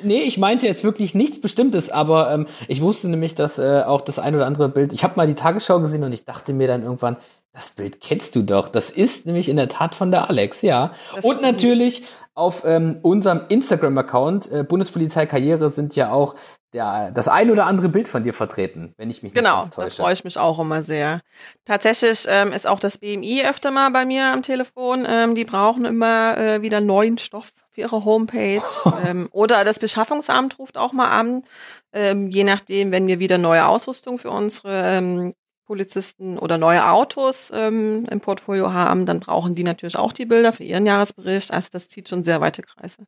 Nee, 0.04 0.22
ich 0.22 0.38
meinte 0.38 0.68
jetzt 0.68 0.84
wirklich 0.84 1.16
nichts 1.16 1.42
Bestimmtes, 1.42 1.90
aber 1.90 2.32
ähm, 2.32 2.46
ich 2.68 2.82
wusste 2.82 3.10
nämlich, 3.10 3.34
dass 3.34 3.58
äh, 3.58 3.82
auch 3.86 4.02
das 4.02 4.20
ein 4.20 4.36
oder 4.36 4.46
andere 4.46 4.70
Bild. 4.70 4.94
Ich 4.94 5.04
habe 5.04 5.14
mal 5.16 5.26
die 5.26 5.34
Tagesschau 5.34 5.80
gesehen 5.80 6.04
und 6.04 6.12
ich 6.12 6.26
dachte 6.26 6.54
mir 6.54 6.68
dann 6.68 6.84
irgendwann, 6.84 7.18
das 7.54 7.72
Bild 7.72 8.00
kennst 8.00 8.36
du 8.36 8.44
doch. 8.44 8.70
Das 8.70 8.92
ist 8.92 9.26
nämlich 9.26 9.50
in 9.50 9.58
der 9.58 9.70
Tat 9.70 9.96
von 9.96 10.12
der 10.12 10.30
Alex, 10.30 10.62
ja. 10.62 10.92
Das 11.16 11.26
und 11.26 11.42
natürlich 11.42 12.04
auf 12.34 12.64
ähm, 12.66 13.00
unserem 13.02 13.42
Instagram-Account, 13.50 14.52
äh, 14.52 14.64
Bundespolizei 14.64 15.26
Karriere, 15.26 15.70
sind 15.70 15.96
ja 15.96 16.12
auch 16.12 16.36
der, 16.74 17.12
das 17.12 17.28
ein 17.28 17.52
oder 17.52 17.66
andere 17.66 17.90
Bild 17.90 18.08
von 18.08 18.24
dir 18.24 18.34
vertreten, 18.34 18.94
wenn 18.98 19.10
ich 19.10 19.24
mich 19.24 19.34
genau, 19.34 19.60
nicht 19.60 19.74
täusche. 19.74 19.88
Genau, 19.88 19.98
da 19.98 20.04
freue 20.04 20.14
ich 20.14 20.24
mich 20.24 20.38
auch 20.38 20.60
immer 20.60 20.84
sehr. 20.84 21.22
Tatsächlich 21.66 22.26
ähm, 22.30 22.54
ist 22.54 22.68
auch 22.68 22.80
das 22.80 22.98
BMI 22.98 23.44
öfter 23.46 23.72
mal 23.72 23.90
bei 23.92 24.06
mir 24.06 24.32
am 24.32 24.42
Telefon. 24.42 25.06
Ähm, 25.08 25.36
die 25.36 25.46
brauchen 25.46 25.86
immer 25.86 26.38
äh, 26.38 26.62
wieder 26.62 26.80
neuen 26.80 27.18
Stoff 27.18 27.52
für 27.72 27.82
ihre 27.82 28.06
Homepage. 28.06 28.62
ähm, 29.06 29.28
oder 29.32 29.64
das 29.64 29.80
Beschaffungsamt 29.80 30.60
ruft 30.60 30.78
auch 30.78 30.94
mal 30.94 31.10
an, 31.10 31.44
ähm, 31.94 32.30
je 32.30 32.44
nachdem, 32.44 32.92
wenn 32.92 33.08
wir 33.08 33.20
wieder 33.20 33.38
neue 33.38 33.66
Ausrüstung 33.68 34.18
für 34.18 34.30
unsere 34.30 34.98
ähm, 34.98 35.34
Polizisten 35.66 36.38
oder 36.38 36.58
neue 36.58 36.90
Autos 36.90 37.52
ähm, 37.54 38.06
im 38.10 38.20
Portfolio 38.22 38.74
haben, 38.74 39.06
dann 39.06 39.20
brauchen 39.20 39.56
die 39.56 39.64
natürlich 39.64 39.98
auch 39.98 40.14
die 40.14 40.26
Bilder 40.26 40.54
für 40.54 40.64
ihren 40.64 40.86
Jahresbericht. 40.86 41.52
Also 41.52 41.70
das 41.72 41.90
zieht 41.90 42.10
schon 42.10 42.24
sehr 42.24 42.42
weite 42.42 42.62
Kreise. 42.62 43.06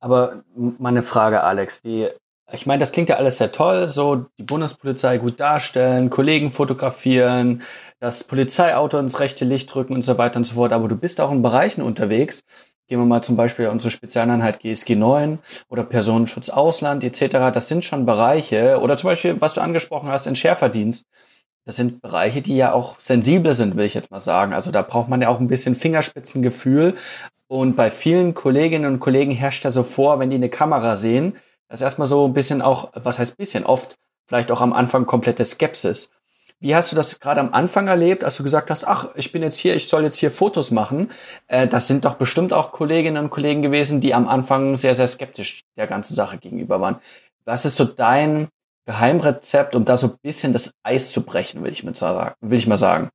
Aber 0.00 0.44
meine 0.54 1.02
Frage, 1.02 1.42
Alex, 1.42 1.82
die 1.82 2.08
ich 2.52 2.66
meine, 2.66 2.80
das 2.80 2.92
klingt 2.92 3.08
ja 3.08 3.16
alles 3.16 3.36
sehr 3.36 3.52
toll, 3.52 3.88
so 3.88 4.26
die 4.38 4.42
Bundespolizei 4.42 5.18
gut 5.18 5.38
darstellen, 5.38 6.08
Kollegen 6.08 6.50
fotografieren, 6.50 7.62
das 8.00 8.24
Polizeiauto 8.24 8.98
ins 8.98 9.20
rechte 9.20 9.44
Licht 9.44 9.74
rücken 9.76 9.94
und 9.94 10.02
so 10.02 10.16
weiter 10.16 10.38
und 10.38 10.44
so 10.44 10.54
fort. 10.54 10.72
Aber 10.72 10.88
du 10.88 10.96
bist 10.96 11.20
auch 11.20 11.30
in 11.30 11.42
Bereichen 11.42 11.82
unterwegs. 11.82 12.44
Gehen 12.86 13.00
wir 13.00 13.06
mal 13.06 13.22
zum 13.22 13.36
Beispiel 13.36 13.68
unsere 13.68 13.90
Spezialeinheit 13.90 14.60
GSG 14.60 14.96
9 14.96 15.40
oder 15.68 15.84
Personenschutz 15.84 16.48
Ausland 16.48 17.04
etc. 17.04 17.52
Das 17.52 17.68
sind 17.68 17.84
schon 17.84 18.06
Bereiche 18.06 18.80
oder 18.80 18.96
zum 18.96 19.10
Beispiel, 19.10 19.38
was 19.40 19.52
du 19.52 19.60
angesprochen 19.60 20.08
hast, 20.08 20.26
Entschärferdienst. 20.26 21.06
Das 21.66 21.76
sind 21.76 22.00
Bereiche, 22.00 22.40
die 22.40 22.56
ja 22.56 22.72
auch 22.72 22.98
sensibel 22.98 23.52
sind, 23.52 23.76
will 23.76 23.84
ich 23.84 23.92
jetzt 23.92 24.10
mal 24.10 24.20
sagen. 24.20 24.54
Also 24.54 24.70
da 24.70 24.80
braucht 24.80 25.10
man 25.10 25.20
ja 25.20 25.28
auch 25.28 25.38
ein 25.38 25.48
bisschen 25.48 25.74
Fingerspitzengefühl. 25.74 26.94
Und 27.46 27.76
bei 27.76 27.90
vielen 27.90 28.32
Kolleginnen 28.32 28.90
und 28.90 29.00
Kollegen 29.00 29.32
herrscht 29.32 29.64
ja 29.64 29.70
so 29.70 29.82
vor, 29.82 30.18
wenn 30.18 30.30
die 30.30 30.36
eine 30.36 30.48
Kamera 30.48 30.96
sehen, 30.96 31.34
das 31.68 31.80
ist 31.80 31.84
erstmal 31.84 32.08
so 32.08 32.26
ein 32.26 32.32
bisschen 32.32 32.62
auch, 32.62 32.90
was 32.94 33.18
heißt 33.18 33.36
bisschen, 33.36 33.64
oft 33.64 33.96
vielleicht 34.26 34.50
auch 34.50 34.60
am 34.60 34.72
Anfang 34.72 35.06
komplette 35.06 35.44
Skepsis. 35.44 36.10
Wie 36.60 36.74
hast 36.74 36.90
du 36.90 36.96
das 36.96 37.20
gerade 37.20 37.40
am 37.40 37.52
Anfang 37.52 37.86
erlebt, 37.86 38.24
als 38.24 38.36
du 38.36 38.42
gesagt 38.42 38.70
hast, 38.70 38.86
ach, 38.86 39.10
ich 39.14 39.30
bin 39.30 39.42
jetzt 39.42 39.58
hier, 39.58 39.76
ich 39.76 39.88
soll 39.88 40.02
jetzt 40.02 40.16
hier 40.16 40.32
Fotos 40.32 40.72
machen? 40.72 41.10
Äh, 41.46 41.68
das 41.68 41.86
sind 41.86 42.04
doch 42.04 42.14
bestimmt 42.14 42.52
auch 42.52 42.72
Kolleginnen 42.72 43.22
und 43.22 43.30
Kollegen 43.30 43.62
gewesen, 43.62 44.00
die 44.00 44.12
am 44.12 44.28
Anfang 44.28 44.74
sehr, 44.74 44.96
sehr 44.96 45.06
skeptisch 45.06 45.62
der 45.76 45.86
ganzen 45.86 46.14
Sache 46.14 46.38
gegenüber 46.38 46.80
waren. 46.80 46.96
Was 47.44 47.64
ist 47.64 47.76
so 47.76 47.84
dein 47.84 48.48
Geheimrezept, 48.86 49.76
um 49.76 49.84
da 49.84 49.96
so 49.96 50.08
ein 50.08 50.18
bisschen 50.20 50.52
das 50.52 50.72
Eis 50.82 51.12
zu 51.12 51.22
brechen, 51.22 51.62
will 51.62 51.72
ich 51.72 51.84
mal 51.84 51.94
sagen? 51.94 52.34
Will 52.40 52.58
ich 52.58 52.66
mal 52.66 52.76
sagen. 52.76 53.10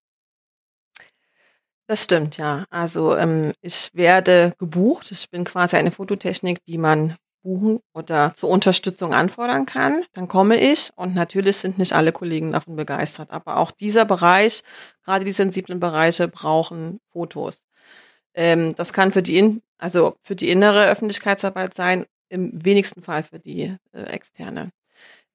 Das 1.87 2.05
stimmt, 2.05 2.37
ja. 2.37 2.65
Also 2.69 3.17
ähm, 3.17 3.51
ich 3.61 3.89
werde 3.93 4.53
gebucht. 4.57 5.11
Ich 5.11 5.29
bin 5.29 5.43
quasi 5.43 5.75
eine 5.75 5.91
Fototechnik, 5.91 6.63
die 6.65 6.77
man 6.77 7.17
buchen 7.43 7.79
oder 7.93 8.33
zur 8.35 8.49
Unterstützung 8.49 9.13
anfordern 9.13 9.65
kann. 9.65 10.03
Dann 10.13 10.27
komme 10.27 10.59
ich 10.59 10.89
und 10.95 11.13
natürlich 11.13 11.57
sind 11.57 11.77
nicht 11.77 11.93
alle 11.93 12.11
Kollegen 12.11 12.51
davon 12.51 12.75
begeistert. 12.75 13.29
Aber 13.31 13.57
auch 13.57 13.71
dieser 13.71 14.05
Bereich, 14.05 14.63
gerade 15.05 15.25
die 15.25 15.31
sensiblen 15.31 15.79
Bereiche, 15.79 16.27
brauchen 16.27 16.99
Fotos. 17.11 17.63
Ähm, 18.33 18.75
das 18.75 18.93
kann 18.93 19.11
für 19.11 19.21
die, 19.21 19.37
in, 19.37 19.61
also 19.77 20.15
für 20.23 20.35
die 20.35 20.49
innere 20.49 20.87
Öffentlichkeitsarbeit 20.89 21.75
sein, 21.75 22.05
im 22.29 22.65
wenigsten 22.65 23.03
Fall 23.03 23.23
für 23.23 23.39
die 23.39 23.75
äh, 23.91 24.03
externe. 24.03 24.71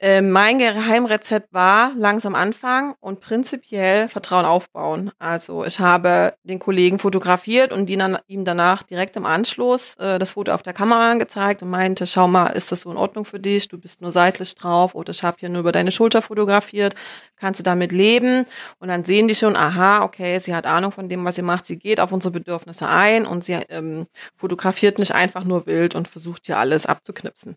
Äh, 0.01 0.23
mein 0.23 0.59
Geheimrezept 0.59 1.53
war 1.53 1.93
langsam 1.97 2.37
anfangen 2.37 2.95
und 3.01 3.19
prinzipiell 3.19 4.09
Vertrauen 4.09 4.45
aufbauen. 4.45 5.11
Also 5.19 5.65
ich 5.65 5.81
habe 5.81 6.35
den 6.45 6.61
Kollegen 6.61 7.01
fotografiert 7.01 7.73
und 7.73 7.91
dann, 7.91 8.17
ihm 8.29 8.45
danach 8.45 8.85
direkt 8.85 9.17
im 9.17 9.27
Anschluss 9.27 9.97
äh, 9.97 10.21
das 10.21 10.33
Foto 10.33 10.53
auf 10.53 10.63
der 10.63 10.73
Kamera 10.73 11.11
angezeigt 11.11 11.63
und 11.63 11.71
meinte, 11.71 12.07
schau 12.07 12.29
mal, 12.29 12.47
ist 12.51 12.71
das 12.71 12.83
so 12.83 12.93
in 12.93 12.97
Ordnung 12.97 13.25
für 13.25 13.41
dich? 13.41 13.67
Du 13.67 13.77
bist 13.77 14.01
nur 14.01 14.13
seitlich 14.13 14.55
drauf 14.55 14.95
oder 14.95 15.11
ich 15.11 15.25
habe 15.25 15.39
hier 15.41 15.49
nur 15.49 15.61
über 15.61 15.73
deine 15.73 15.91
Schulter 15.91 16.23
fotografiert. 16.23 16.95
Kannst 17.35 17.59
du 17.59 17.65
damit 17.65 17.91
leben? 17.91 18.47
Und 18.79 18.89
dann 18.89 19.05
sehen 19.05 19.27
die 19.27 19.35
schon, 19.35 19.57
aha, 19.57 20.05
okay, 20.05 20.39
sie 20.39 20.55
hat 20.55 20.67
Ahnung 20.67 20.93
von 20.93 21.09
dem, 21.09 21.25
was 21.25 21.35
sie 21.35 21.43
macht. 21.43 21.67
Sie 21.67 21.77
geht 21.77 21.99
auf 21.99 22.13
unsere 22.13 22.31
Bedürfnisse 22.31 22.89
ein 22.89 23.27
und 23.27 23.43
sie 23.43 23.55
ähm, 23.69 24.07
fotografiert 24.37 25.01
nicht 25.01 25.13
einfach 25.13 25.43
nur 25.43 25.67
wild 25.67 25.97
und 25.97 26.07
versucht 26.07 26.47
hier 26.47 26.59
alles 26.59 26.87
abzuknipsen. 26.87 27.57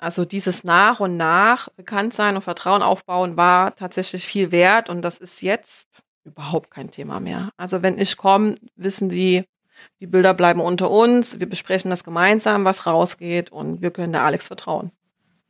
Also 0.00 0.24
dieses 0.24 0.64
nach 0.64 0.98
und 1.00 1.18
nach 1.18 1.68
bekannt 1.70 2.14
sein 2.14 2.34
und 2.34 2.42
Vertrauen 2.42 2.82
aufbauen 2.82 3.36
war 3.36 3.74
tatsächlich 3.76 4.26
viel 4.26 4.50
wert 4.50 4.88
und 4.88 5.02
das 5.02 5.18
ist 5.18 5.42
jetzt 5.42 6.02
überhaupt 6.24 6.70
kein 6.70 6.90
Thema 6.90 7.20
mehr. 7.20 7.50
Also 7.58 7.82
wenn 7.82 7.98
ich 7.98 8.16
komme, 8.16 8.56
wissen 8.76 9.10
die, 9.10 9.44
die 10.00 10.06
Bilder 10.06 10.32
bleiben 10.32 10.60
unter 10.60 10.90
uns, 10.90 11.38
wir 11.38 11.48
besprechen 11.48 11.90
das 11.90 12.02
gemeinsam, 12.02 12.64
was 12.64 12.86
rausgeht 12.86 13.52
und 13.52 13.82
wir 13.82 13.90
können 13.90 14.12
der 14.12 14.22
Alex 14.22 14.46
vertrauen. 14.46 14.90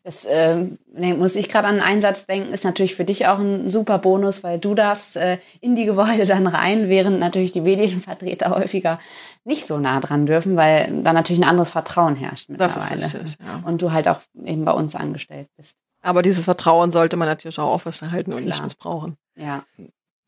Das 0.03 0.25
äh, 0.25 0.65
muss 0.95 1.37
ich 1.37 1.49
gerade 1.51 1.69
an 1.69 1.75
einen 1.75 1.83
Einsatz 1.83 2.25
denken, 2.25 2.53
ist 2.53 2.65
natürlich 2.65 2.95
für 2.95 3.05
dich 3.05 3.27
auch 3.27 3.39
ein 3.39 3.71
super 3.71 3.99
Bonus, 3.99 4.43
weil 4.43 4.59
du 4.59 4.75
darfst 4.75 5.17
äh, 5.17 5.39
in 5.61 5.77
die 5.77 5.85
Gebäude 5.85 6.25
dann 6.27 6.47
rein, 6.47 6.89
während 6.89 7.21
natürlich 7.21 7.53
die 7.53 7.61
Medienvertreter 7.61 8.51
häufiger 8.57 8.99
nicht 9.45 9.67
so 9.67 9.79
nah 9.79 10.01
dran 10.01 10.27
dürfen, 10.27 10.57
weil 10.57 11.03
da 11.03 11.13
natürlich 11.13 11.43
ein 11.43 11.49
anderes 11.49 11.71
Vertrauen 11.71 12.17
herrscht 12.17 12.49
mittlerweile. 12.49 13.01
Das 13.01 13.15
ist 13.15 13.15
richtig, 13.15 13.37
ja. 13.45 13.63
Und 13.67 13.83
du 13.83 13.93
halt 13.93 14.09
auch 14.09 14.21
eben 14.45 14.65
bei 14.65 14.73
uns 14.73 14.95
angestellt 14.95 15.49
bist. 15.57 15.77
Aber 16.03 16.23
dieses 16.23 16.45
Vertrauen 16.45 16.91
sollte 16.91 17.17
man 17.17 17.29
natürlich 17.29 17.59
auch 17.59 17.71
aufrechterhalten 17.71 18.33
und 18.33 18.45
nicht 18.45 18.63
missbrauchen. 18.63 19.17
Ja. 19.37 19.65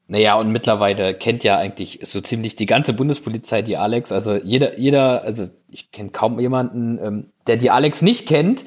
Naja, 0.08 0.34
und 0.34 0.52
mittlerweile 0.52 1.14
kennt 1.14 1.44
ja 1.44 1.56
eigentlich 1.56 2.00
so 2.02 2.20
ziemlich 2.20 2.56
die 2.56 2.66
ganze 2.66 2.92
Bundespolizei 2.92 3.62
die 3.62 3.78
Alex. 3.78 4.12
Also 4.12 4.34
jeder, 4.34 4.78
jeder, 4.78 5.22
also 5.22 5.48
ich 5.70 5.90
kenne 5.90 6.10
kaum 6.10 6.38
jemanden, 6.38 6.98
ähm, 7.02 7.32
der 7.46 7.56
die 7.56 7.70
Alex 7.70 8.02
nicht 8.02 8.28
kennt. 8.28 8.64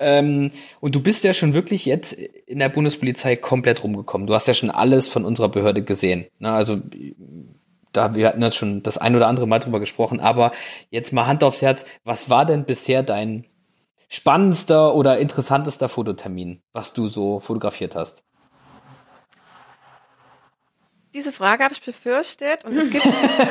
Ähm, 0.00 0.50
und 0.80 0.94
du 0.94 1.02
bist 1.02 1.24
ja 1.24 1.34
schon 1.34 1.54
wirklich 1.54 1.84
jetzt 1.84 2.12
in 2.12 2.58
der 2.58 2.68
Bundespolizei 2.68 3.36
komplett 3.36 3.82
rumgekommen. 3.82 4.26
Du 4.26 4.34
hast 4.34 4.46
ja 4.46 4.54
schon 4.54 4.70
alles 4.70 5.08
von 5.08 5.24
unserer 5.24 5.48
Behörde 5.48 5.82
gesehen. 5.82 6.26
Ne? 6.38 6.52
Also 6.52 6.80
da, 7.92 8.14
wir 8.14 8.28
hatten 8.28 8.42
ja 8.42 8.50
schon 8.50 8.82
das 8.82 8.98
ein 8.98 9.16
oder 9.16 9.26
andere 9.26 9.46
Mal 9.46 9.58
drüber 9.58 9.80
gesprochen, 9.80 10.20
aber 10.20 10.52
jetzt 10.90 11.12
mal 11.12 11.26
Hand 11.26 11.42
aufs 11.42 11.62
Herz, 11.62 11.84
was 12.04 12.30
war 12.30 12.46
denn 12.46 12.64
bisher 12.64 13.02
dein 13.02 13.44
spannendster 14.08 14.94
oder 14.94 15.18
interessantester 15.18 15.88
Fototermin, 15.88 16.62
was 16.72 16.92
du 16.92 17.08
so 17.08 17.40
fotografiert 17.40 17.94
hast? 17.94 18.24
Diese 21.14 21.32
Frage 21.32 21.64
habe 21.64 21.74
ich 21.74 21.82
befürchtet 21.82 22.64
und 22.64 22.76
es 22.76 22.90
gibt 22.90 23.04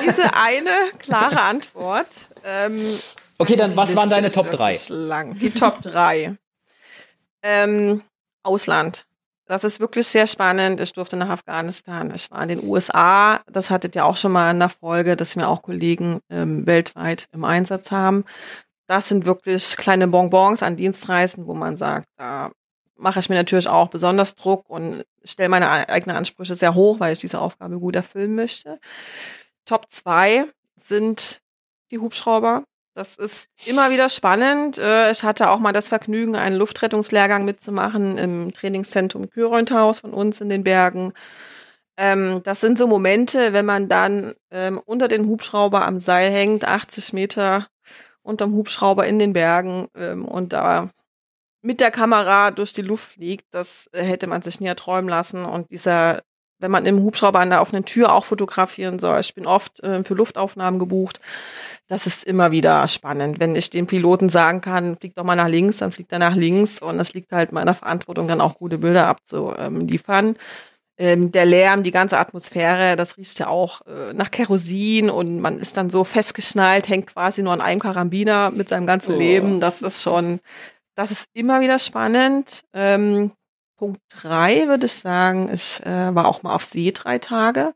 diese 0.06 0.36
eine 0.36 0.70
klare 1.00 1.42
Antwort. 1.42 2.08
Ähm, 2.46 2.82
Okay, 3.38 3.56
dann 3.56 3.76
was 3.76 3.96
waren 3.96 4.10
deine 4.10 4.32
Top 4.32 4.50
3? 4.50 4.78
Lang. 4.90 5.34
Die 5.36 5.52
Top 5.52 5.82
3. 5.82 6.36
ähm, 7.44 8.02
Ausland. 8.44 9.06
Das 9.46 9.64
ist 9.64 9.80
wirklich 9.80 10.08
sehr 10.08 10.28
spannend. 10.28 10.82
Ich 10.82 10.92
durfte 10.92 11.16
nach 11.16 11.30
Afghanistan. 11.30 12.14
Ich 12.14 12.30
war 12.32 12.42
in 12.42 12.50
den 12.50 12.64
USA. 12.64 13.42
Das 13.50 13.70
hattet 13.72 13.96
ihr 13.96 14.06
auch 14.06 14.18
schon 14.18 14.34
mal 14.34 14.52
in 14.52 14.60
der 14.60 14.70
Folge, 14.70 15.16
dass 15.16 15.38
wir 15.38 15.48
auch 15.48 15.62
Kollegen 15.62 16.20
ähm, 16.30 16.66
weltweit 16.66 17.28
im 17.32 17.46
Einsatz 17.46 17.92
haben. 17.92 18.26
Das 18.88 19.08
sind 19.08 19.26
wirklich 19.26 19.78
kleine 19.78 20.08
Bonbons 20.08 20.64
an 20.64 20.76
Dienstreisen, 20.76 21.46
wo 21.48 21.54
man 21.54 21.78
sagt, 21.78 22.08
da 22.18 22.52
mache 22.98 23.20
ich 23.20 23.30
mir 23.30 23.36
natürlich 23.36 23.68
auch 23.68 23.90
besonders 23.90 24.36
Druck 24.36 24.70
und 24.70 25.06
stelle 25.24 25.50
meine 25.50 25.70
eigenen 25.70 26.18
Ansprüche 26.18 26.56
sehr 26.56 26.74
hoch, 26.74 27.00
weil 27.00 27.14
ich 27.14 27.20
diese 27.20 27.40
Aufgabe 27.40 27.80
gut 27.80 27.96
erfüllen 27.96 28.36
möchte. 28.36 28.80
Top 29.66 29.86
2 29.90 30.46
sind 30.78 31.40
die 31.92 32.00
Hubschrauber. 32.00 32.64
Das 32.98 33.16
ist 33.16 33.48
immer 33.68 33.92
wieder 33.92 34.10
spannend. 34.10 34.80
Äh, 34.80 35.12
ich 35.12 35.22
hatte 35.22 35.52
auch 35.52 35.60
mal 35.60 35.72
das 35.72 35.88
Vergnügen, 35.88 36.36
einen 36.36 36.56
Luftrettungslehrgang 36.56 37.46
mitzumachen 37.46 38.18
im 38.18 38.54
Trainingszentrum 38.54 39.30
Kürenthaus 39.30 40.00
von 40.00 40.16
uns 40.16 40.42
in 40.42 40.50
den 40.50 40.64
Bergen. 40.64 41.14
Ähm, 41.96 42.42
das 42.44 42.60
sind 42.60 42.80
so 42.80 42.88
Momente, 42.88 43.54
wenn 43.54 43.68
man 43.68 43.88
dann 43.88 44.34
ähm, 44.50 44.82
unter 44.84 45.08
den 45.08 45.28
Hubschrauber 45.28 45.86
am 45.86 46.00
Seil 46.00 46.32
hängt, 46.32 46.66
80 46.66 47.14
Meter 47.14 47.68
unterm 48.24 48.54
Hubschrauber 48.54 49.06
in 49.06 49.20
den 49.20 49.34
Bergen 49.34 49.90
ähm, 49.96 50.26
und 50.26 50.52
da 50.54 50.90
mit 51.62 51.82
der 51.82 51.92
Kamera 51.92 52.50
durch 52.50 52.74
die 52.74 52.82
Luft 52.82 53.14
fliegt. 53.14 53.46
Das 53.52 53.92
äh, 53.94 54.02
hätte 54.02 54.26
man 54.26 54.42
sich 54.42 54.60
nie 54.60 54.68
erträumen 54.68 55.08
lassen. 55.08 55.46
Und 55.46 55.70
dieser 55.70 56.24
wenn 56.60 56.72
man 56.72 56.86
im 56.86 57.00
Hubschrauber 57.00 57.40
an 57.40 57.50
der 57.50 57.62
offenen 57.62 57.86
Tür 57.86 58.14
auch 58.14 58.26
fotografieren 58.26 59.00
soll. 59.00 59.20
Ich 59.20 59.34
bin 59.36 59.46
oft 59.46 59.80
äh, 59.82 60.04
für 60.04 60.14
Luftaufnahmen 60.14 60.80
gebucht. 60.80 61.20
Das 61.88 62.06
ist 62.06 62.26
immer 62.26 62.52
wieder 62.52 62.88
spannend. 62.88 63.40
Wenn 63.40 63.56
ich 63.56 63.70
dem 63.70 63.88
Piloten 63.88 64.30
sagen 64.30 64.62
kann, 64.62 64.98
flieg 64.98 65.16
doch 65.16 65.24
mal 65.24 65.36
nach 65.36 65.48
links, 65.48 65.78
dann 65.78 65.92
fliegt 65.92 66.12
er 66.12 66.20
nach 66.20 66.36
links. 66.36 66.82
Und 66.82 67.00
es 67.00 67.14
liegt 67.14 67.32
halt 67.32 67.52
meiner 67.52 67.74
Verantwortung, 67.76 68.28
dann 68.28 68.42
auch 68.42 68.56
gute 68.56 68.78
Bilder 68.78 69.08
abzuliefern. 69.08 70.36
Ähm, 71.00 71.32
der 71.32 71.46
Lärm, 71.46 71.84
die 71.84 71.92
ganze 71.92 72.18
Atmosphäre, 72.18 72.96
das 72.96 73.18
riecht 73.18 73.38
ja 73.38 73.48
auch 73.48 73.82
äh, 73.86 74.14
nach 74.14 74.32
Kerosin 74.32 75.12
und 75.12 75.40
man 75.42 75.60
ist 75.60 75.78
dann 75.78 75.92
so 75.92 76.04
festgeschnallt, 76.04 76.90
hängt 76.90 77.08
quasi 77.14 77.44
nur 77.44 77.54
an 77.54 77.62
einem 77.62 77.80
Karambiner 77.80 78.50
mit 78.50 78.68
seinem 78.68 78.88
ganzen 78.88 79.14
oh. 79.14 79.20
Leben. 79.20 79.60
Das 79.60 79.84
ist 79.84 80.02
schon, 80.02 80.40
das 80.96 81.12
ist 81.12 81.30
immer 81.34 81.62
wieder 81.62 81.78
spannend. 81.78 82.64
Ähm, 82.74 83.32
Punkt 83.78 84.02
drei 84.10 84.68
würde 84.68 84.88
ich 84.88 84.94
sagen, 84.94 85.50
ich 85.54 85.80
äh, 85.86 86.14
war 86.14 86.28
auch 86.28 86.44
mal 86.44 86.54
auf 86.56 86.64
See 86.64 86.92
drei 86.92 87.20
Tage. 87.20 87.74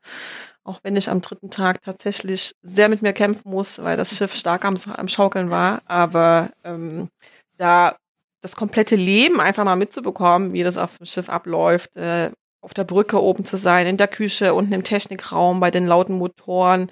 Auch 0.64 0.80
wenn 0.84 0.96
ich 0.96 1.10
am 1.10 1.22
dritten 1.22 1.50
Tag 1.50 1.82
tatsächlich 1.84 2.54
sehr 2.62 2.90
mit 2.90 3.02
mir 3.02 3.14
kämpfen 3.14 3.50
muss, 3.50 3.82
weil 3.82 3.98
das 3.98 4.16
Schiff 4.16 4.36
stark 4.36 4.66
am, 4.66 4.76
am 4.98 5.08
Schaukeln 5.08 5.50
war. 5.50 5.82
Aber 5.86 6.52
ähm, 6.64 7.10
da 7.58 7.96
das 8.42 8.56
komplette 8.56 8.96
Leben 8.96 9.40
einfach 9.40 9.64
mal 9.64 9.76
mitzubekommen, 9.76 10.54
wie 10.54 10.64
das 10.64 10.78
auf 10.78 10.98
dem 10.98 11.06
Schiff 11.06 11.30
abläuft, 11.30 11.96
äh, 11.96 12.32
auf 12.62 12.74
der 12.74 12.84
Brücke 12.84 13.22
oben 13.22 13.46
zu 13.46 13.58
sein, 13.58 13.88
in 13.88 13.98
der 13.98 14.08
Küche, 14.08 14.54
unten 14.54 14.74
im 14.74 14.84
Technikraum, 14.84 15.60
bei 15.60 15.72
den 15.72 15.88
lauten 15.88 16.18
Motoren, 16.18 16.92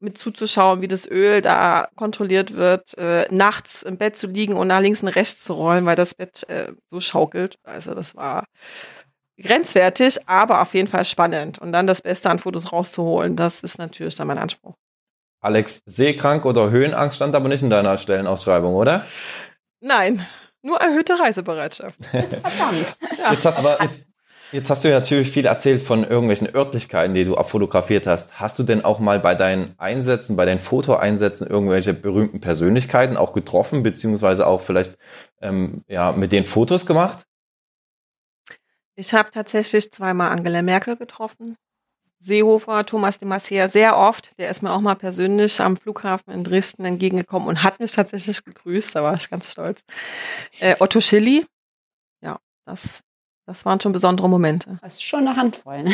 mit 0.00 0.18
zuzuschauen, 0.18 0.80
wie 0.80 0.88
das 0.88 1.08
Öl 1.08 1.42
da 1.42 1.88
kontrolliert 1.94 2.56
wird, 2.56 2.96
äh, 2.98 3.26
nachts 3.30 3.82
im 3.82 3.98
Bett 3.98 4.16
zu 4.16 4.26
liegen 4.26 4.54
und 4.54 4.68
nach 4.68 4.80
links 4.80 5.02
und 5.02 5.08
rechts 5.08 5.44
zu 5.44 5.52
rollen, 5.52 5.86
weil 5.86 5.96
das 5.96 6.14
Bett 6.14 6.48
äh, 6.48 6.72
so 6.86 7.00
schaukelt. 7.00 7.58
Also 7.62 7.94
das 7.94 8.16
war 8.16 8.44
grenzwertig, 9.38 10.28
aber 10.28 10.62
auf 10.62 10.74
jeden 10.74 10.88
Fall 10.88 11.04
spannend. 11.04 11.58
Und 11.58 11.72
dann 11.72 11.86
das 11.86 12.02
Beste 12.02 12.30
an 12.30 12.38
Fotos 12.38 12.72
rauszuholen, 12.72 13.36
das 13.36 13.60
ist 13.60 13.78
natürlich 13.78 14.16
dann 14.16 14.26
mein 14.26 14.38
Anspruch. 14.38 14.74
Alex, 15.42 15.80
seekrank 15.86 16.44
oder 16.44 16.70
Höhenangst 16.70 17.16
stand 17.16 17.34
aber 17.34 17.48
nicht 17.48 17.62
in 17.62 17.70
deiner 17.70 17.96
Stellenausschreibung, 17.96 18.74
oder? 18.74 19.06
Nein, 19.80 20.26
nur 20.62 20.78
erhöhte 20.78 21.18
Reisebereitschaft. 21.18 21.96
Verdammt. 22.10 22.98
Ja. 23.18 23.32
Jetzt, 23.32 23.46
hast, 23.46 23.58
aber 23.58 23.78
jetzt, 23.82 24.06
Jetzt 24.52 24.68
hast 24.68 24.82
du 24.82 24.88
ja 24.88 24.98
natürlich 24.98 25.30
viel 25.30 25.46
erzählt 25.46 25.80
von 25.80 26.02
irgendwelchen 26.02 26.52
Örtlichkeiten, 26.52 27.14
die 27.14 27.24
du 27.24 27.40
fotografiert 27.42 28.08
hast. 28.08 28.40
Hast 28.40 28.58
du 28.58 28.64
denn 28.64 28.84
auch 28.84 28.98
mal 28.98 29.20
bei 29.20 29.36
deinen 29.36 29.74
Einsätzen, 29.78 30.34
bei 30.34 30.44
deinen 30.44 30.58
Fotoeinsätzen 30.58 31.46
irgendwelche 31.46 31.94
berühmten 31.94 32.40
Persönlichkeiten 32.40 33.16
auch 33.16 33.32
getroffen, 33.32 33.84
beziehungsweise 33.84 34.46
auch 34.46 34.60
vielleicht 34.60 34.98
ähm, 35.40 35.84
ja, 35.86 36.10
mit 36.10 36.32
den 36.32 36.44
Fotos 36.44 36.84
gemacht? 36.84 37.26
Ich 38.96 39.14
habe 39.14 39.30
tatsächlich 39.30 39.92
zweimal 39.92 40.32
Angela 40.32 40.62
Merkel 40.62 40.96
getroffen. 40.96 41.56
Seehofer, 42.18 42.84
Thomas 42.84 43.18
de 43.18 43.28
Maizière 43.28 43.68
sehr 43.68 43.96
oft. 43.96 44.36
Der 44.38 44.50
ist 44.50 44.62
mir 44.62 44.72
auch 44.72 44.80
mal 44.80 44.96
persönlich 44.96 45.60
am 45.60 45.76
Flughafen 45.76 46.34
in 46.34 46.44
Dresden 46.44 46.84
entgegengekommen 46.84 47.48
und 47.48 47.62
hat 47.62 47.80
mich 47.80 47.92
tatsächlich 47.92 48.44
gegrüßt. 48.44 48.96
Da 48.96 49.02
war 49.02 49.14
ich 49.14 49.30
ganz 49.30 49.52
stolz. 49.52 49.82
Äh, 50.58 50.74
Otto 50.80 51.00
Schilly. 51.00 51.46
Ja, 52.20 52.38
das 52.66 53.04
das 53.50 53.64
waren 53.64 53.80
schon 53.80 53.90
besondere 53.90 54.28
Momente. 54.28 54.76
Das 54.80 54.94
ist 54.94 55.02
schon 55.02 55.26
eine 55.26 55.36
Handvoll. 55.36 55.82
Ne? 55.82 55.90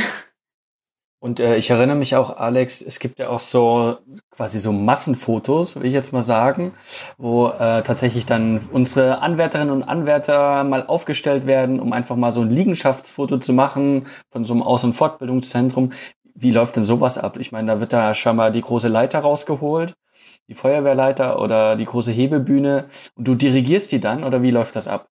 Und 1.19 1.41
äh, 1.41 1.57
ich 1.57 1.71
erinnere 1.71 1.97
mich 1.97 2.15
auch, 2.15 2.37
Alex, 2.37 2.83
es 2.83 3.01
gibt 3.01 3.19
ja 3.19 3.31
auch 3.31 3.41
so 3.41 3.97
quasi 4.31 4.59
so 4.59 4.73
Massenfotos, 4.73 5.77
will 5.77 5.87
ich 5.87 5.95
jetzt 5.95 6.13
mal 6.13 6.23
sagen, 6.23 6.75
wo 7.17 7.49
äh, 7.49 7.83
tatsächlich 7.83 8.27
dann 8.27 8.61
unsere 8.71 9.23
Anwärterinnen 9.23 9.73
und 9.73 9.83
Anwärter 9.85 10.65
mal 10.65 10.87
aufgestellt 10.87 11.47
werden, 11.47 11.81
um 11.81 11.95
einfach 11.95 12.17
mal 12.17 12.31
so 12.31 12.43
ein 12.43 12.51
Liegenschaftsfoto 12.51 13.39
zu 13.39 13.55
machen 13.55 14.07
von 14.31 14.45
so 14.45 14.53
einem 14.53 14.63
Aus- 14.63 14.85
und 14.85 14.93
Fortbildungszentrum. 14.93 15.93
Wie 16.35 16.51
läuft 16.51 16.77
denn 16.77 16.85
sowas 16.85 17.17
ab? 17.17 17.39
Ich 17.39 17.51
meine, 17.51 17.73
da 17.73 17.81
wird 17.81 17.95
da 17.95 18.13
schon 18.13 18.37
mal 18.37 18.53
die 18.53 18.61
große 18.61 18.89
Leiter 18.89 19.21
rausgeholt, 19.21 19.95
die 20.49 20.55
Feuerwehrleiter 20.55 21.41
oder 21.41 21.77
die 21.77 21.87
große 21.87 22.13
Hebebühne 22.13 22.85
und 23.15 23.27
du 23.27 23.35
dirigierst 23.35 23.91
die 23.93 24.01
dann 24.01 24.25
oder 24.25 24.43
wie 24.43 24.51
läuft 24.51 24.77
das 24.77 24.87
ab? 24.87 25.09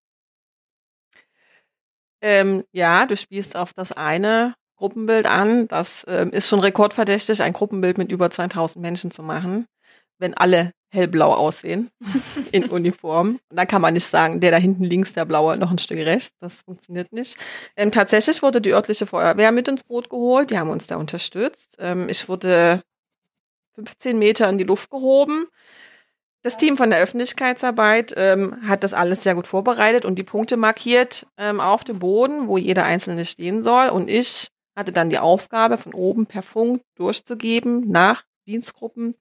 Ähm, 2.20 2.64
ja, 2.72 3.06
du 3.06 3.16
spielst 3.16 3.56
auf 3.56 3.74
das 3.74 3.92
eine 3.92 4.54
Gruppenbild 4.76 5.26
an. 5.26 5.68
Das 5.68 6.04
ähm, 6.08 6.30
ist 6.30 6.48
schon 6.48 6.60
rekordverdächtig, 6.60 7.42
ein 7.42 7.52
Gruppenbild 7.52 7.98
mit 7.98 8.10
über 8.10 8.30
2000 8.30 8.82
Menschen 8.82 9.10
zu 9.10 9.22
machen, 9.22 9.66
wenn 10.18 10.34
alle 10.34 10.72
hellblau 10.90 11.34
aussehen 11.34 11.90
in 12.52 12.64
Uniform. 12.66 13.38
Und 13.50 13.56
dann 13.56 13.66
kann 13.66 13.82
man 13.82 13.94
nicht 13.94 14.06
sagen, 14.06 14.40
der 14.40 14.50
da 14.50 14.56
hinten 14.56 14.84
links, 14.84 15.12
der 15.12 15.24
blaue, 15.24 15.56
noch 15.56 15.70
ein 15.70 15.78
Stück 15.78 15.98
rechts. 15.98 16.36
Das 16.40 16.62
funktioniert 16.62 17.12
nicht. 17.12 17.36
Ähm, 17.76 17.90
tatsächlich 17.90 18.42
wurde 18.42 18.60
die 18.60 18.72
örtliche 18.72 19.06
Feuerwehr 19.06 19.52
mit 19.52 19.68
ins 19.68 19.82
Boot 19.82 20.10
geholt. 20.10 20.50
Die 20.50 20.58
haben 20.58 20.70
uns 20.70 20.86
da 20.86 20.96
unterstützt. 20.96 21.76
Ähm, 21.78 22.08
ich 22.08 22.28
wurde 22.28 22.82
15 23.74 24.18
Meter 24.18 24.48
in 24.48 24.58
die 24.58 24.64
Luft 24.64 24.90
gehoben. 24.90 25.46
Das 26.46 26.56
Team 26.56 26.76
von 26.76 26.90
der 26.90 27.00
Öffentlichkeitsarbeit 27.00 28.14
ähm, 28.16 28.58
hat 28.68 28.84
das 28.84 28.94
alles 28.94 29.24
sehr 29.24 29.34
gut 29.34 29.48
vorbereitet 29.48 30.04
und 30.04 30.16
die 30.16 30.22
Punkte 30.22 30.56
markiert 30.56 31.26
ähm, 31.36 31.58
auf 31.58 31.82
dem 31.82 31.98
Boden, 31.98 32.46
wo 32.46 32.56
jeder 32.56 32.84
Einzelne 32.84 33.24
stehen 33.24 33.64
soll. 33.64 33.88
Und 33.88 34.08
ich 34.08 34.46
hatte 34.76 34.92
dann 34.92 35.10
die 35.10 35.18
Aufgabe, 35.18 35.76
von 35.76 35.92
oben 35.92 36.26
per 36.26 36.44
Funk 36.44 36.82
durchzugeben 36.94 37.90
nach 37.90 38.22
Dienstgruppen, 38.46 39.16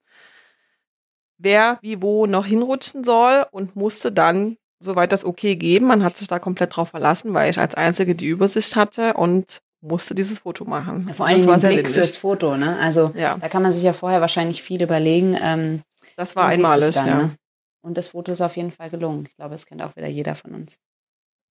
wer 1.39 1.79
wie 1.81 1.99
wo 1.99 2.27
noch 2.27 2.45
hinrutschen 2.45 3.03
soll 3.03 3.47
und 3.49 3.75
musste 3.75 4.11
dann 4.11 4.57
soweit 4.79 5.11
das 5.11 5.25
okay 5.25 5.55
geben. 5.55 5.87
Man 5.87 6.03
hat 6.03 6.17
sich 6.17 6.27
da 6.27 6.37
komplett 6.37 6.75
drauf 6.75 6.89
verlassen, 6.89 7.33
weil 7.33 7.49
ich 7.49 7.57
als 7.57 7.73
Einzige 7.73 8.13
die 8.13 8.27
Übersicht 8.27 8.75
hatte 8.75 9.15
und 9.15 9.63
musste 9.81 10.13
dieses 10.13 10.39
Foto 10.39 10.65
machen. 10.65 11.05
Ja, 11.07 11.13
vor 11.13 11.25
allem 11.25 11.43
den 11.43 11.59
Blick 11.59 11.89
fürs 11.89 12.17
Foto, 12.17 12.55
ne? 12.55 12.77
Also 12.77 13.11
ja. 13.15 13.37
da 13.41 13.49
kann 13.49 13.63
man 13.63 13.73
sich 13.73 13.81
ja 13.81 13.93
vorher 13.93 14.21
wahrscheinlich 14.21 14.61
viel 14.61 14.83
überlegen. 14.83 15.35
Ähm, 15.41 15.81
das 16.15 16.35
war 16.35 16.47
einmalig, 16.47 16.93
dann, 16.95 17.07
ja. 17.07 17.15
Ne? 17.15 17.35
Und 17.81 17.97
das 17.97 18.09
Foto 18.09 18.31
ist 18.31 18.41
auf 18.41 18.57
jeden 18.57 18.71
Fall 18.71 18.89
gelungen. 18.89 19.25
Ich 19.29 19.35
glaube, 19.35 19.51
das 19.51 19.65
kennt 19.65 19.81
auch 19.81 19.95
wieder 19.95 20.07
jeder 20.07 20.35
von 20.35 20.55
uns. 20.55 20.79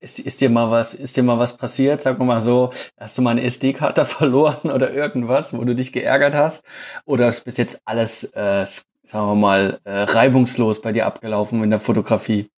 Ist, 0.00 0.18
ist 0.18 0.40
dir 0.40 0.50
mal 0.50 0.70
was, 0.70 0.92
ist 0.94 1.16
dir 1.16 1.22
mal 1.22 1.38
was 1.38 1.56
passiert? 1.56 2.02
Sag 2.02 2.18
mal 2.18 2.40
so, 2.40 2.72
hast 2.98 3.16
du 3.16 3.22
mal 3.22 3.30
eine 3.30 3.44
SD-Karte 3.44 4.04
verloren 4.04 4.70
oder 4.70 4.92
irgendwas, 4.92 5.56
wo 5.56 5.64
du 5.64 5.74
dich 5.74 5.92
geärgert 5.92 6.34
hast? 6.34 6.64
Oder 7.04 7.28
ist 7.28 7.44
bis 7.44 7.56
jetzt 7.56 7.80
alles, 7.84 8.24
äh, 8.34 8.64
sagen 8.64 9.26
wir 9.28 9.34
mal, 9.34 9.80
äh, 9.84 10.02
reibungslos 10.02 10.82
bei 10.82 10.92
dir 10.92 11.06
abgelaufen 11.06 11.62
in 11.62 11.70
der 11.70 11.80
Fotografie? 11.80 12.50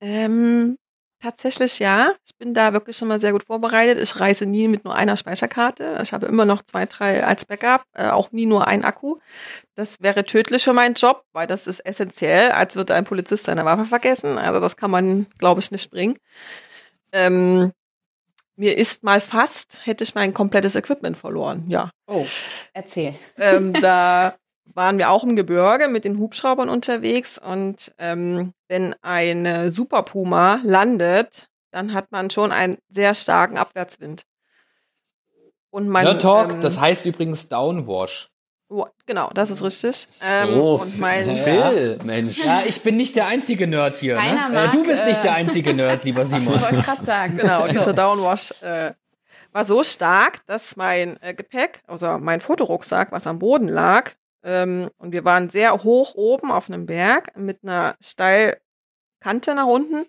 Ähm, 0.00 0.78
Tatsächlich 1.22 1.78
ja. 1.78 2.16
Ich 2.24 2.36
bin 2.36 2.52
da 2.52 2.72
wirklich 2.72 2.96
schon 2.96 3.06
mal 3.06 3.20
sehr 3.20 3.30
gut 3.30 3.44
vorbereitet. 3.44 4.02
Ich 4.02 4.18
reise 4.18 4.44
nie 4.44 4.66
mit 4.66 4.84
nur 4.84 4.96
einer 4.96 5.16
Speicherkarte. 5.16 6.00
Ich 6.02 6.12
habe 6.12 6.26
immer 6.26 6.44
noch 6.44 6.62
zwei, 6.64 6.84
drei 6.84 7.24
als 7.24 7.44
Backup, 7.44 7.84
äh, 7.94 8.08
auch 8.08 8.32
nie 8.32 8.44
nur 8.44 8.66
ein 8.66 8.82
Akku. 8.82 9.18
Das 9.76 10.00
wäre 10.00 10.24
tödlich 10.24 10.64
für 10.64 10.72
meinen 10.72 10.94
Job, 10.94 11.24
weil 11.32 11.46
das 11.46 11.68
ist 11.68 11.78
essentiell, 11.78 12.50
als 12.50 12.74
würde 12.74 12.96
ein 12.96 13.04
Polizist 13.04 13.44
seine 13.44 13.64
Waffe 13.64 13.84
vergessen. 13.84 14.36
Also 14.36 14.58
das 14.58 14.76
kann 14.76 14.90
man, 14.90 15.26
glaube 15.38 15.60
ich, 15.60 15.70
nicht 15.70 15.92
bringen. 15.92 16.18
Ähm, 17.12 17.70
mir 18.56 18.76
ist 18.76 19.04
mal 19.04 19.20
fast, 19.20 19.86
hätte 19.86 20.02
ich 20.02 20.16
mein 20.16 20.34
komplettes 20.34 20.74
Equipment 20.74 21.16
verloren, 21.16 21.66
ja. 21.68 21.92
Oh, 22.08 22.26
erzähl. 22.72 23.14
Ähm, 23.38 23.72
da 23.74 24.34
waren 24.64 24.98
wir 24.98 25.10
auch 25.10 25.24
im 25.24 25.36
Gebirge 25.36 25.88
mit 25.88 26.04
den 26.04 26.18
Hubschraubern 26.18 26.68
unterwegs 26.68 27.38
und 27.38 27.92
ähm, 27.98 28.52
wenn 28.68 28.94
eine 29.02 29.70
Super 29.70 30.02
Puma 30.02 30.60
landet, 30.64 31.48
dann 31.70 31.94
hat 31.94 32.12
man 32.12 32.30
schon 32.30 32.52
einen 32.52 32.78
sehr 32.88 33.14
starken 33.14 33.58
Abwärtswind. 33.58 34.24
Und 35.70 35.88
mein, 35.88 36.04
Nerd 36.04 36.22
Talk, 36.22 36.52
ähm, 36.52 36.60
das 36.60 36.80
heißt 36.80 37.06
übrigens 37.06 37.48
Downwash. 37.48 38.28
Oh, 38.68 38.86
genau, 39.04 39.30
das 39.34 39.50
ist 39.50 39.62
richtig. 39.62 40.08
Ähm, 40.22 40.58
oh, 40.58 40.76
und 40.76 40.98
mein 40.98 41.24
Phil, 41.24 41.98
Mensch. 42.04 42.42
Ja, 42.42 42.62
ich 42.66 42.82
bin 42.82 42.96
nicht 42.96 43.16
der 43.16 43.26
einzige 43.26 43.66
Nerd 43.66 43.96
hier. 43.96 44.16
Ne? 44.16 44.64
Äh, 44.64 44.68
du 44.70 44.82
bist 44.82 45.06
nicht 45.06 45.22
der 45.22 45.34
einzige 45.34 45.74
Nerd, 45.74 46.04
lieber 46.04 46.24
Simon. 46.24 46.56
Ich 46.56 46.62
wollte 46.62 46.82
gerade 46.82 47.04
sagen. 47.04 47.36
Genau, 47.36 47.68
dieser 47.68 47.92
Downwash 47.92 48.52
äh, 48.62 48.92
war 49.52 49.64
so 49.66 49.82
stark, 49.82 50.44
dass 50.46 50.76
mein 50.76 51.20
äh, 51.22 51.34
Gepäck, 51.34 51.82
also 51.86 52.18
mein 52.18 52.40
Fotorucksack, 52.40 53.12
was 53.12 53.26
am 53.26 53.38
Boden 53.38 53.68
lag, 53.68 54.12
ähm, 54.44 54.90
und 54.98 55.12
wir 55.12 55.24
waren 55.24 55.50
sehr 55.50 55.84
hoch 55.84 56.14
oben 56.14 56.50
auf 56.50 56.68
einem 56.68 56.86
Berg 56.86 57.36
mit 57.36 57.62
einer 57.62 57.96
steil 58.00 58.56
Kante 59.22 59.54
nach 59.54 59.66
unten, 59.66 60.04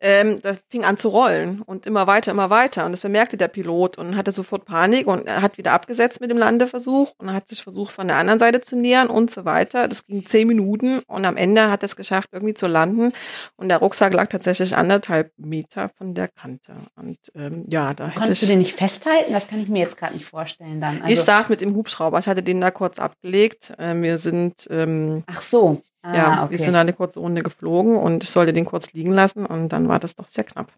ähm, 0.00 0.40
das 0.40 0.58
fing 0.70 0.84
an 0.84 0.96
zu 0.96 1.08
rollen 1.08 1.62
und 1.62 1.86
immer 1.86 2.06
weiter, 2.06 2.30
immer 2.30 2.50
weiter. 2.50 2.86
Und 2.86 2.92
das 2.92 3.00
bemerkte 3.02 3.36
der 3.36 3.48
Pilot 3.48 3.98
und 3.98 4.16
hatte 4.16 4.32
sofort 4.32 4.64
Panik 4.64 5.06
und 5.06 5.28
hat 5.28 5.58
wieder 5.58 5.72
abgesetzt 5.72 6.20
mit 6.20 6.30
dem 6.30 6.38
Landeversuch 6.38 7.12
und 7.18 7.32
hat 7.32 7.48
sich 7.48 7.62
versucht, 7.62 7.92
von 7.92 8.08
der 8.08 8.16
anderen 8.16 8.38
Seite 8.38 8.60
zu 8.60 8.76
nähern 8.76 9.08
und 9.08 9.30
so 9.30 9.44
weiter. 9.44 9.88
Das 9.88 10.06
ging 10.06 10.24
zehn 10.24 10.46
Minuten 10.46 11.00
und 11.00 11.24
am 11.24 11.36
Ende 11.36 11.70
hat 11.70 11.82
er 11.82 11.86
es 11.86 11.96
geschafft, 11.96 12.28
irgendwie 12.32 12.54
zu 12.54 12.66
landen. 12.66 13.12
Und 13.56 13.68
der 13.68 13.78
Rucksack 13.78 14.14
lag 14.14 14.28
tatsächlich 14.28 14.76
anderthalb 14.76 15.32
Meter 15.36 15.90
von 15.96 16.14
der 16.14 16.28
Kante. 16.28 16.74
Und 16.96 17.18
ähm, 17.34 17.64
ja, 17.68 17.94
da 17.94 18.10
Konntest 18.10 18.42
du 18.42 18.46
den 18.46 18.58
nicht 18.58 18.74
festhalten? 18.74 19.32
Das 19.32 19.48
kann 19.48 19.60
ich 19.60 19.68
mir 19.68 19.80
jetzt 19.80 19.96
gerade 19.96 20.14
nicht 20.14 20.26
vorstellen 20.26 20.80
dann. 20.80 21.02
Also 21.02 21.12
ich 21.12 21.20
saß 21.20 21.48
mit 21.48 21.60
dem 21.60 21.74
Hubschrauber, 21.74 22.18
ich 22.18 22.28
hatte 22.28 22.42
den 22.42 22.60
da 22.60 22.70
kurz 22.70 22.98
abgelegt. 22.98 23.72
Ähm, 23.78 24.02
wir 24.02 24.18
sind 24.18 24.66
ähm, 24.70 25.24
Ach 25.26 25.40
so. 25.40 25.82
Ah, 26.02 26.16
ja, 26.16 26.42
okay. 26.42 26.50
wir 26.50 26.58
sind 26.58 26.74
eine 26.74 26.92
kurze 26.92 27.20
Runde 27.20 27.42
geflogen 27.42 27.96
und 27.96 28.24
ich 28.24 28.30
sollte 28.30 28.52
den 28.52 28.64
kurz 28.64 28.92
liegen 28.92 29.12
lassen 29.12 29.46
und 29.46 29.68
dann 29.68 29.88
war 29.88 30.00
das 30.00 30.16
doch 30.16 30.26
sehr 30.28 30.44
knapp. 30.44 30.72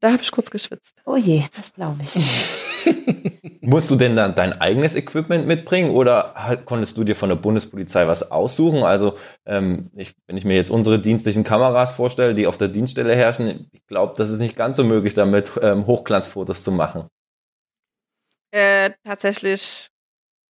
Da 0.00 0.12
habe 0.12 0.22
ich 0.22 0.32
kurz 0.32 0.50
geschwitzt. 0.50 0.96
Oh 1.04 1.16
je, 1.16 1.44
das 1.56 1.74
glaube 1.74 2.02
ich. 2.02 2.18
Musst 3.60 3.88
du 3.88 3.94
denn 3.94 4.16
dann 4.16 4.34
dein 4.34 4.60
eigenes 4.60 4.96
Equipment 4.96 5.46
mitbringen 5.46 5.92
oder 5.92 6.34
konntest 6.64 6.96
du 6.96 7.04
dir 7.04 7.14
von 7.14 7.28
der 7.28 7.36
Bundespolizei 7.36 8.08
was 8.08 8.32
aussuchen? 8.32 8.82
Also 8.82 9.16
ähm, 9.46 9.92
ich, 9.94 10.16
wenn 10.26 10.36
ich 10.36 10.44
mir 10.44 10.56
jetzt 10.56 10.72
unsere 10.72 10.98
dienstlichen 10.98 11.44
Kameras 11.44 11.92
vorstelle, 11.92 12.34
die 12.34 12.48
auf 12.48 12.58
der 12.58 12.66
Dienststelle 12.66 13.14
herrschen, 13.14 13.70
ich 13.70 13.86
glaube, 13.86 14.14
das 14.16 14.30
ist 14.30 14.40
nicht 14.40 14.56
ganz 14.56 14.76
so 14.76 14.82
möglich, 14.82 15.14
damit 15.14 15.52
ähm, 15.62 15.86
Hochglanzfotos 15.86 16.64
zu 16.64 16.72
machen. 16.72 17.06
Äh, 18.50 18.90
tatsächlich 19.04 19.90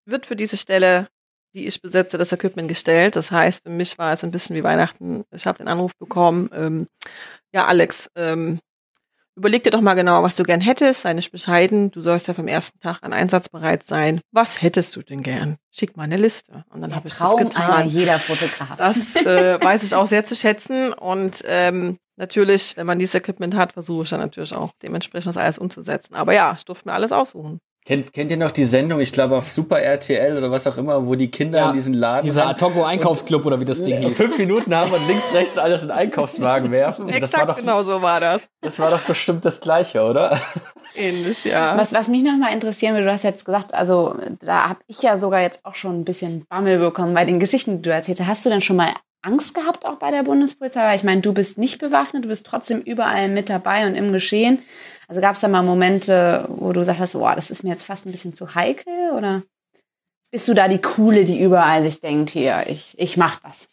wird 0.07 0.27
für 0.27 0.37
diese 0.37 0.57
Stelle 0.57 1.09
die 1.55 1.67
ich 1.67 1.81
besetze, 1.83 2.19
das 2.19 2.33
Equipment 2.33 2.69
gestellt. 2.69 3.17
Das 3.17 3.31
heißt, 3.31 3.65
für 3.65 3.71
mich 3.71 3.99
war 3.99 4.13
es 4.13 4.25
ein 4.25 4.31
bisschen 4.31 4.57
wie 4.57 4.65
Weihnachten. 4.65 5.25
Ich 5.33 5.47
habe 5.47 5.59
den 5.59 5.69
Anruf 5.69 5.97
bekommen, 5.97 6.51
ähm, 6.53 6.87
ja, 7.53 7.67
Alex, 7.67 8.11
ähm, 8.15 8.61
überleg 9.37 9.65
dir 9.65 9.71
doch 9.71 9.81
mal 9.81 9.95
genau, 9.95 10.23
was 10.23 10.37
du 10.37 10.43
gern 10.43 10.61
hättest. 10.61 11.03
Sei 11.03 11.13
nicht 11.15 11.33
bescheiden. 11.33 11.91
Du 11.91 12.01
sollst 12.01 12.29
ja 12.29 12.35
vom 12.35 12.47
ersten 12.47 12.79
Tag 12.79 12.99
an 13.03 13.13
einsatzbereit 13.13 13.85
sein. 13.85 14.21
Was 14.33 14.61
hättest 14.63 14.95
du 14.97 15.01
denn 15.01 15.23
gern? 15.23 15.57
Schick 15.71 15.97
mal 15.97 16.05
eine 16.05 16.17
Liste. 16.17 16.65
Und 16.71 16.83
dann 16.83 16.95
habe 16.95 17.09
ich 17.09 17.17
das 17.17 17.37
getan. 17.37 17.89
jeder 17.89 18.19
Fotograf. 18.19 18.77
Das 18.77 19.17
äh, 19.17 19.59
weiß 19.61 19.83
ich 19.83 19.95
auch 19.95 20.07
sehr 20.07 20.25
zu 20.25 20.37
schätzen. 20.37 20.93
Und 20.93 21.43
ähm, 21.47 21.99
natürlich, 22.17 22.77
wenn 22.77 22.87
man 22.87 22.99
dieses 22.99 23.15
Equipment 23.15 23.57
hat, 23.57 23.73
versuche 23.73 24.03
ich 24.05 24.11
dann 24.11 24.21
natürlich 24.21 24.55
auch 24.55 24.73
dementsprechend 24.83 25.29
das 25.29 25.37
alles 25.37 25.59
umzusetzen. 25.59 26.15
Aber 26.15 26.35
ja, 26.35 26.55
ich 26.57 26.65
durfte 26.65 26.89
mir 26.89 26.95
alles 26.95 27.13
aussuchen. 27.13 27.61
Kennt, 27.87 28.13
kennt 28.13 28.31
ihr 28.31 28.37
noch 28.37 28.51
die 28.51 28.67
Sendung, 28.67 29.01
ich 29.01 29.11
glaube 29.11 29.37
auf 29.37 29.49
Super 29.49 29.81
RTL 29.81 30.37
oder 30.37 30.51
was 30.51 30.67
auch 30.67 30.77
immer, 30.77 31.07
wo 31.07 31.15
die 31.15 31.31
Kinder 31.31 31.59
ja, 31.59 31.69
in 31.71 31.75
diesen 31.75 31.95
Laden. 31.95 32.27
Dieser 32.27 32.47
Atogo 32.47 32.85
Einkaufsclub 32.85 33.47
oder 33.47 33.59
wie 33.59 33.65
das 33.65 33.83
Ding 33.83 34.03
hieß. 34.03 34.17
Fünf 34.17 34.37
Minuten 34.37 34.75
haben 34.75 34.93
und 34.93 35.07
links, 35.09 35.33
rechts 35.33 35.57
alles 35.57 35.85
in 35.85 35.91
Einkaufswagen 35.91 36.71
werfen. 36.71 37.09
Exakt 37.09 37.23
das 37.23 37.33
war 37.33 37.47
doch, 37.47 37.57
genau 37.57 37.83
so 37.83 38.03
war 38.03 38.21
das. 38.21 38.51
Das 38.61 38.79
war 38.79 38.91
doch 38.91 39.01
bestimmt 39.01 39.47
das 39.47 39.63
Gleiche, 39.63 40.03
oder? 40.03 40.39
Ähnlich, 40.95 41.45
ja. 41.45 41.77
Was, 41.79 41.95
was 41.95 42.09
mich 42.09 42.23
nochmal 42.23 42.53
interessieren 42.53 42.95
würde, 42.95 43.07
du 43.07 43.13
hast 43.13 43.23
jetzt 43.23 43.47
gesagt, 43.47 43.73
also 43.73 44.15
da 44.41 44.69
habe 44.69 44.81
ich 44.87 45.01
ja 45.01 45.17
sogar 45.17 45.41
jetzt 45.41 45.65
auch 45.65 45.75
schon 45.75 46.01
ein 46.01 46.05
bisschen 46.05 46.45
Bammel 46.51 46.79
bekommen 46.79 47.15
bei 47.15 47.25
den 47.25 47.41
Geschichten, 47.41 47.77
die 47.77 47.83
du 47.83 47.91
erzählt 47.91 48.21
hast. 48.21 48.29
Hast 48.29 48.47
du 48.47 48.51
denn 48.51 48.61
schon 48.61 48.77
mal 48.77 48.93
Angst 49.23 49.55
gehabt 49.55 49.87
auch 49.87 49.97
bei 49.97 50.11
der 50.11 50.23
Bundespolizei? 50.23 50.83
Weil 50.83 50.97
ich 50.97 51.05
meine, 51.05 51.23
du 51.23 51.33
bist 51.33 51.57
nicht 51.57 51.79
bewaffnet, 51.79 52.25
du 52.25 52.29
bist 52.29 52.47
trotzdem 52.47 52.83
überall 52.83 53.29
mit 53.29 53.49
dabei 53.49 53.87
und 53.87 53.95
im 53.95 54.13
Geschehen. 54.13 54.59
Also 55.11 55.21
gab 55.21 55.35
es 55.35 55.41
da 55.41 55.49
mal 55.49 55.65
Momente, 55.65 56.47
wo 56.49 56.73
du 56.73 56.85
sagst, 56.85 57.15
boah, 57.15 57.35
das 57.35 57.51
ist 57.51 57.65
mir 57.65 57.71
jetzt 57.71 57.83
fast 57.83 58.07
ein 58.07 58.13
bisschen 58.13 58.33
zu 58.33 58.55
heikel? 58.55 59.11
Oder 59.11 59.43
bist 60.31 60.47
du 60.47 60.55
da 60.55 60.69
die 60.69 60.81
Coole, 60.81 61.25
die 61.25 61.43
überall 61.43 61.83
sich 61.83 62.01
denkt, 62.01 62.31
hier, 62.31 62.63
ich, 62.69 62.95
ich 62.97 63.17
mach 63.17 63.41
das? 63.41 63.67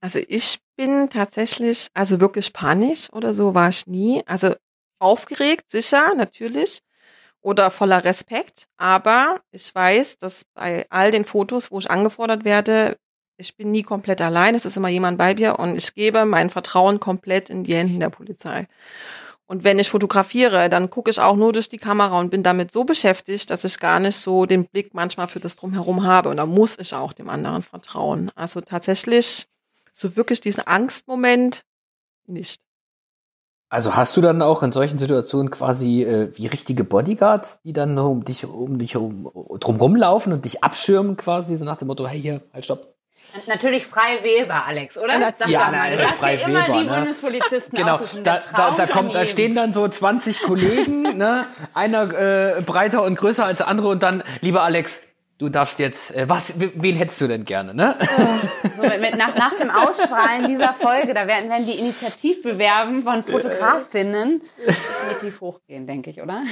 Also 0.00 0.20
ich 0.28 0.60
bin 0.76 1.10
tatsächlich, 1.10 1.88
also 1.94 2.20
wirklich 2.20 2.52
panisch 2.52 3.12
oder 3.12 3.34
so 3.34 3.56
war 3.56 3.70
ich 3.70 3.88
nie. 3.88 4.22
Also 4.26 4.54
aufgeregt, 5.00 5.68
sicher, 5.68 6.14
natürlich. 6.14 6.78
Oder 7.40 7.72
voller 7.72 8.04
Respekt. 8.04 8.68
Aber 8.76 9.40
ich 9.50 9.74
weiß, 9.74 10.18
dass 10.18 10.44
bei 10.54 10.86
all 10.90 11.10
den 11.10 11.24
Fotos, 11.24 11.72
wo 11.72 11.80
ich 11.80 11.90
angefordert 11.90 12.44
werde, 12.44 12.98
ich 13.36 13.56
bin 13.56 13.72
nie 13.72 13.82
komplett 13.82 14.20
allein. 14.20 14.54
Es 14.54 14.64
ist 14.64 14.76
immer 14.76 14.90
jemand 14.90 15.18
bei 15.18 15.34
mir 15.34 15.58
und 15.58 15.74
ich 15.74 15.92
gebe 15.94 16.24
mein 16.24 16.50
Vertrauen 16.50 17.00
komplett 17.00 17.50
in 17.50 17.64
die 17.64 17.74
Händen 17.74 17.98
der 17.98 18.10
Polizei. 18.10 18.68
Und 19.50 19.64
wenn 19.64 19.78
ich 19.78 19.88
fotografiere, 19.88 20.68
dann 20.68 20.90
gucke 20.90 21.10
ich 21.10 21.20
auch 21.20 21.34
nur 21.34 21.54
durch 21.54 21.70
die 21.70 21.78
Kamera 21.78 22.20
und 22.20 22.28
bin 22.28 22.42
damit 22.42 22.70
so 22.70 22.84
beschäftigt, 22.84 23.48
dass 23.48 23.64
ich 23.64 23.80
gar 23.80 23.98
nicht 23.98 24.18
so 24.18 24.44
den 24.44 24.66
Blick 24.66 24.92
manchmal 24.92 25.26
für 25.26 25.40
das 25.40 25.56
Drumherum 25.56 26.04
habe. 26.04 26.28
Und 26.28 26.36
da 26.36 26.44
muss 26.44 26.78
ich 26.78 26.94
auch 26.94 27.14
dem 27.14 27.30
anderen 27.30 27.62
vertrauen. 27.62 28.30
Also 28.34 28.60
tatsächlich 28.60 29.46
so 29.94 30.16
wirklich 30.16 30.42
diesen 30.42 30.66
Angstmoment 30.66 31.64
nicht. 32.26 32.60
Also 33.70 33.96
hast 33.96 34.18
du 34.18 34.20
dann 34.20 34.42
auch 34.42 34.62
in 34.62 34.72
solchen 34.72 34.98
Situationen 34.98 35.50
quasi 35.50 36.02
äh, 36.02 36.30
wie 36.36 36.46
richtige 36.46 36.84
Bodyguards, 36.84 37.62
die 37.62 37.72
dann 37.72 37.98
um 37.98 38.24
dich 38.24 38.44
um 38.44 38.78
dich 38.78 38.96
um, 38.96 39.30
drumrum 39.60 39.96
laufen 39.96 40.34
und 40.34 40.44
dich 40.44 40.62
abschirmen 40.62 41.16
quasi, 41.16 41.56
so 41.56 41.64
nach 41.64 41.78
dem 41.78 41.88
Motto, 41.88 42.06
hey 42.06 42.20
hier, 42.20 42.42
halt 42.52 42.66
stopp. 42.66 42.97
Natürlich 43.46 43.86
frei 43.86 44.22
wählbar, 44.22 44.64
Alex, 44.66 44.96
oder? 44.96 45.18
Ja, 45.18 45.32
Sag 45.36 45.48
ja, 45.48 45.58
doch 45.58 45.70
mal, 45.72 45.94
lässt 45.94 46.14
frei 46.14 46.36
dir 46.36 46.44
immer 46.44 46.60
wählbar, 46.60 46.78
die 46.78 46.84
ne? 46.88 46.94
Bundespolizisten 46.94 47.78
Genau, 47.78 48.00
da, 48.24 48.38
da, 48.56 48.70
da, 48.70 48.86
kommt, 48.86 49.14
da 49.14 49.26
stehen 49.26 49.54
dann 49.54 49.72
so 49.74 49.86
20 49.86 50.42
Kollegen, 50.42 51.02
ne? 51.18 51.46
einer 51.74 52.56
äh, 52.58 52.62
breiter 52.62 53.02
und 53.02 53.16
größer 53.16 53.44
als 53.44 53.58
der 53.58 53.68
andere 53.68 53.88
und 53.88 54.02
dann, 54.02 54.22
lieber 54.40 54.62
Alex, 54.62 55.02
du 55.38 55.48
darfst 55.48 55.78
jetzt, 55.78 56.14
äh, 56.14 56.28
was, 56.28 56.54
wen 56.56 56.96
hättest 56.96 57.20
du 57.20 57.28
denn 57.28 57.44
gerne, 57.44 57.74
ne? 57.74 57.96
So, 58.76 58.82
mit, 58.82 59.16
nach, 59.16 59.36
nach 59.36 59.54
dem 59.54 59.70
Ausstrahlen 59.70 60.46
dieser 60.46 60.72
Folge, 60.72 61.14
da 61.14 61.26
werden, 61.26 61.48
werden 61.48 61.66
die 61.66 61.78
Initiativbewerben 61.78 63.02
von 63.02 63.22
Fotografinnen 63.22 64.42
definitiv 64.66 65.40
hochgehen, 65.40 65.86
denke 65.86 66.10
ich, 66.10 66.20
oder? 66.20 66.42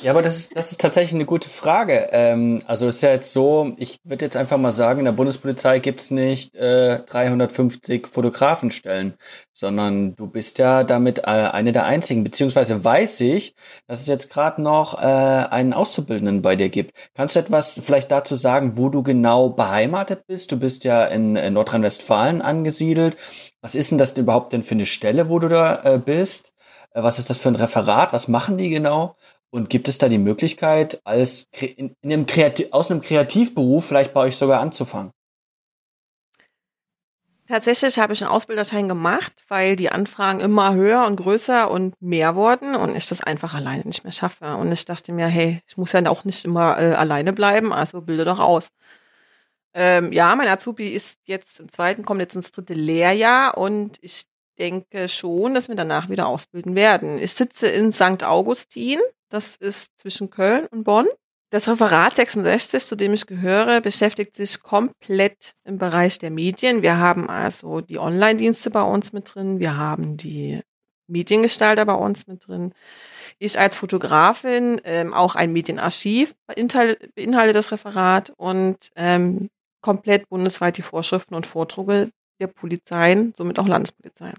Ja, 0.00 0.12
aber 0.12 0.22
das 0.22 0.36
ist, 0.36 0.56
das 0.56 0.70
ist 0.70 0.80
tatsächlich 0.80 1.14
eine 1.14 1.26
gute 1.26 1.48
Frage. 1.48 2.08
Ähm, 2.12 2.60
also 2.66 2.88
ist 2.88 3.02
ja 3.02 3.10
jetzt 3.10 3.32
so, 3.32 3.74
ich 3.76 3.98
würde 4.04 4.24
jetzt 4.24 4.36
einfach 4.36 4.56
mal 4.58 4.72
sagen, 4.72 5.00
in 5.00 5.04
der 5.04 5.12
Bundespolizei 5.12 5.78
gibt's 5.78 6.10
nicht 6.10 6.54
äh, 6.54 7.00
350 7.00 8.06
Fotografenstellen, 8.06 9.14
sondern 9.52 10.16
du 10.16 10.26
bist 10.26 10.58
ja 10.58 10.84
damit 10.84 11.18
äh, 11.20 11.22
eine 11.22 11.72
der 11.72 11.84
einzigen, 11.84 12.24
beziehungsweise 12.24 12.82
weiß 12.82 13.20
ich, 13.20 13.54
dass 13.86 14.00
es 14.00 14.06
jetzt 14.06 14.30
gerade 14.30 14.62
noch 14.62 14.98
äh, 14.98 15.04
einen 15.04 15.72
Auszubildenden 15.72 16.42
bei 16.42 16.56
dir 16.56 16.68
gibt. 16.68 16.94
Kannst 17.14 17.36
du 17.36 17.40
etwas 17.40 17.80
vielleicht 17.84 18.10
dazu 18.20 18.34
sagen, 18.34 18.76
wo 18.76 18.88
du 18.88 19.02
genau 19.02 19.50
beheimatet 19.50 20.26
bist? 20.26 20.52
Du 20.52 20.58
bist 20.58 20.84
ja 20.84 21.04
in, 21.06 21.36
in 21.36 21.54
Nordrhein-Westfalen 21.54 22.42
angesiedelt. 22.42 23.16
Was 23.60 23.74
ist 23.74 23.90
denn 23.90 23.98
das 23.98 24.16
überhaupt 24.16 24.52
denn 24.52 24.62
für 24.62 24.74
eine 24.74 24.86
Stelle, 24.86 25.28
wo 25.28 25.38
du 25.38 25.48
da 25.48 25.82
äh, 25.82 25.98
bist? 25.98 26.54
Äh, 26.92 27.02
Was 27.02 27.18
ist 27.18 27.30
das 27.30 27.38
für 27.38 27.48
ein 27.48 27.56
Referat? 27.56 28.12
Was 28.12 28.28
machen 28.28 28.58
die 28.58 28.68
genau? 28.68 29.16
Und 29.50 29.68
gibt 29.68 29.88
es 29.88 29.98
da 29.98 30.08
die 30.08 30.18
Möglichkeit, 30.18 31.00
als 31.04 31.48
in, 31.60 31.96
in 32.02 32.12
einem 32.12 32.26
aus 32.70 32.90
einem 32.90 33.00
Kreativberuf 33.00 33.84
vielleicht 33.84 34.14
bei 34.14 34.20
euch 34.20 34.36
sogar 34.36 34.60
anzufangen? 34.60 35.12
Tatsächlich 37.50 37.98
habe 37.98 38.12
ich 38.12 38.22
einen 38.22 38.30
Ausbilderschein 38.30 38.86
gemacht, 38.86 39.32
weil 39.48 39.74
die 39.74 39.90
Anfragen 39.90 40.38
immer 40.38 40.72
höher 40.74 41.04
und 41.04 41.16
größer 41.16 41.68
und 41.68 42.00
mehr 42.00 42.36
wurden 42.36 42.76
und 42.76 42.94
ich 42.94 43.08
das 43.08 43.24
einfach 43.24 43.54
alleine 43.54 43.82
nicht 43.82 44.04
mehr 44.04 44.12
schaffe. 44.12 44.54
Und 44.54 44.70
ich 44.70 44.84
dachte 44.84 45.10
mir, 45.10 45.26
hey, 45.26 45.60
ich 45.66 45.76
muss 45.76 45.90
ja 45.90 46.06
auch 46.06 46.22
nicht 46.22 46.44
immer 46.44 46.78
äh, 46.78 46.94
alleine 46.94 47.32
bleiben, 47.32 47.72
also 47.72 48.02
bilde 48.02 48.24
doch 48.24 48.38
aus. 48.38 48.68
Ähm, 49.74 50.12
ja, 50.12 50.32
mein 50.36 50.46
Azubi 50.46 50.90
ist 50.90 51.18
jetzt 51.26 51.58
im 51.58 51.68
zweiten, 51.68 52.04
kommt 52.04 52.20
jetzt 52.20 52.36
ins 52.36 52.52
dritte 52.52 52.74
Lehrjahr 52.74 53.58
und 53.58 53.98
ich 54.00 54.26
denke 54.60 55.08
schon, 55.08 55.52
dass 55.52 55.66
wir 55.66 55.74
danach 55.74 56.08
wieder 56.08 56.28
ausbilden 56.28 56.76
werden. 56.76 57.18
Ich 57.18 57.32
sitze 57.32 57.66
in 57.66 57.92
St. 57.92 58.22
Augustin, 58.22 59.00
das 59.28 59.56
ist 59.56 59.98
zwischen 59.98 60.30
Köln 60.30 60.68
und 60.70 60.84
Bonn. 60.84 61.08
Das 61.52 61.66
Referat 61.66 62.14
66, 62.14 62.86
zu 62.86 62.94
dem 62.94 63.12
ich 63.12 63.26
gehöre, 63.26 63.80
beschäftigt 63.80 64.36
sich 64.36 64.62
komplett 64.62 65.56
im 65.64 65.78
Bereich 65.78 66.20
der 66.20 66.30
Medien. 66.30 66.82
Wir 66.82 66.98
haben 66.98 67.28
also 67.28 67.80
die 67.80 67.98
Online-Dienste 67.98 68.70
bei 68.70 68.82
uns 68.82 69.12
mit 69.12 69.34
drin, 69.34 69.58
wir 69.58 69.76
haben 69.76 70.16
die 70.16 70.62
Mediengestalter 71.08 71.84
bei 71.84 71.94
uns 71.94 72.28
mit 72.28 72.46
drin. 72.46 72.72
Ich 73.40 73.58
als 73.58 73.76
Fotografin, 73.76 74.80
ähm, 74.84 75.12
auch 75.12 75.34
ein 75.34 75.52
Medienarchiv 75.52 76.36
beinhal- 76.46 76.98
beinhaltet 77.16 77.56
das 77.56 77.72
Referat 77.72 78.32
und 78.36 78.92
ähm, 78.94 79.50
komplett 79.80 80.28
bundesweit 80.28 80.76
die 80.76 80.82
Vorschriften 80.82 81.34
und 81.34 81.46
Vordrucke 81.46 82.12
der 82.40 82.46
Polizeien, 82.46 83.34
somit 83.34 83.58
auch 83.58 83.66
Landespolizeien. 83.66 84.38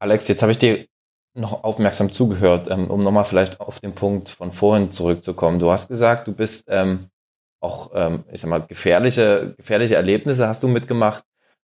Alex, 0.00 0.28
jetzt 0.28 0.42
habe 0.42 0.52
ich 0.52 0.58
dir 0.58 0.86
noch 1.34 1.64
aufmerksam 1.64 2.10
zugehört, 2.10 2.68
ähm, 2.70 2.90
um 2.90 3.02
nochmal 3.02 3.24
vielleicht 3.24 3.60
auf 3.60 3.80
den 3.80 3.94
Punkt 3.94 4.28
von 4.28 4.52
vorhin 4.52 4.90
zurückzukommen. 4.90 5.58
Du 5.58 5.70
hast 5.70 5.88
gesagt, 5.88 6.28
du 6.28 6.32
bist 6.32 6.66
ähm, 6.68 7.06
auch, 7.60 7.90
ähm, 7.94 8.24
ich 8.32 8.40
sag 8.40 8.50
mal, 8.50 8.62
gefährliche, 8.62 9.54
gefährliche 9.56 9.96
Erlebnisse 9.96 10.48
hast 10.48 10.62
du 10.62 10.68
mitgemacht. 10.68 11.24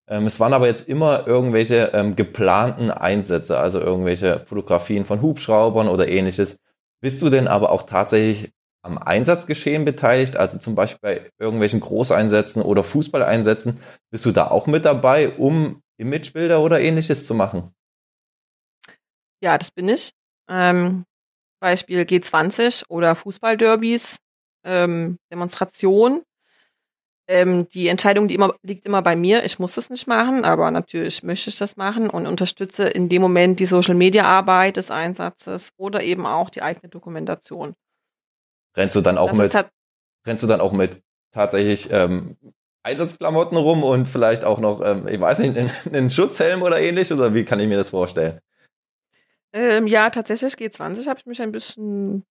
Ähm, 0.08 0.26
es 0.26 0.40
waren 0.40 0.52
aber 0.52 0.66
jetzt 0.66 0.88
immer 0.88 1.26
irgendwelche 1.26 1.90
ähm, 1.94 2.16
geplanten 2.16 2.90
Einsätze, 2.90 3.58
also 3.58 3.80
irgendwelche 3.80 4.40
Fotografien 4.46 5.04
von 5.04 5.22
Hubschraubern 5.22 5.88
oder 5.88 6.08
ähnliches. 6.08 6.58
Bist 7.00 7.22
du 7.22 7.30
denn 7.30 7.48
aber 7.48 7.70
auch 7.70 7.82
tatsächlich 7.82 8.52
am 8.82 8.98
Einsatzgeschehen 8.98 9.84
beteiligt, 9.84 10.36
also 10.36 10.58
zum 10.58 10.74
Beispiel 10.74 10.98
bei 11.00 11.30
irgendwelchen 11.38 11.80
Großeinsätzen 11.80 12.62
oder 12.62 12.82
Fußballeinsätzen? 12.82 13.80
Bist 14.10 14.24
du 14.24 14.32
da 14.32 14.48
auch 14.48 14.66
mit 14.66 14.84
dabei, 14.84 15.30
um 15.30 15.82
Imagebilder 15.98 16.60
oder 16.60 16.80
ähnliches 16.80 17.26
zu 17.26 17.34
machen? 17.34 17.72
Ja, 19.42 19.58
das 19.58 19.70
bin 19.70 19.88
ich. 19.88 20.12
Ähm, 20.48 21.04
Beispiel 21.60 22.02
G20 22.02 22.84
oder 22.88 23.14
Fußballderbys, 23.14 24.18
ähm, 24.64 25.18
Demonstration. 25.30 26.22
Ähm, 27.28 27.68
die 27.68 27.88
Entscheidung 27.88 28.28
die 28.28 28.34
immer, 28.34 28.54
liegt 28.62 28.84
immer 28.84 29.02
bei 29.02 29.16
mir. 29.16 29.44
Ich 29.44 29.58
muss 29.58 29.76
es 29.76 29.90
nicht 29.90 30.06
machen, 30.06 30.44
aber 30.44 30.70
natürlich 30.70 31.22
möchte 31.22 31.50
ich 31.50 31.58
das 31.58 31.76
machen 31.76 32.10
und 32.10 32.26
unterstütze 32.26 32.84
in 32.84 33.08
dem 33.08 33.22
Moment 33.22 33.60
die 33.60 33.66
Social-Media-Arbeit 33.66 34.76
des 34.76 34.90
Einsatzes 34.90 35.70
oder 35.76 36.02
eben 36.02 36.26
auch 36.26 36.50
die 36.50 36.62
eigene 36.62 36.88
Dokumentation. 36.88 37.74
Rennst 38.76 38.96
du 38.96 39.00
dann 39.00 39.18
auch 39.18 39.28
Das 39.28 39.38
mit, 39.38 39.66
rennst 40.26 40.42
du 40.42 40.48
dann 40.48 40.60
auch 40.60 40.72
mit 40.72 41.00
tatsächlich 41.32 41.88
ähm, 41.92 42.36
Einsatzklamotten 42.82 43.56
rum 43.56 43.84
und 43.84 44.08
vielleicht 44.08 44.44
auch 44.44 44.58
noch, 44.58 44.80
ähm, 44.84 45.06
ich 45.08 45.20
weiß 45.20 45.38
nicht, 45.40 45.56
einen, 45.56 45.70
einen 45.86 46.10
Schutzhelm 46.10 46.62
oder 46.62 46.80
ähnlich? 46.80 47.12
Oder 47.12 47.34
wie 47.34 47.44
kann 47.44 47.60
ich 47.60 47.68
mir 47.68 47.78
das 47.78 47.90
vorstellen? 47.90 48.40
Ähm, 49.52 49.86
ja, 49.86 50.10
tatsächlich 50.10 50.56
G20 50.56 51.08
habe 51.08 51.20
ich 51.20 51.26
mich 51.26 51.40
ein 51.42 51.52
bisschen, 51.52 52.24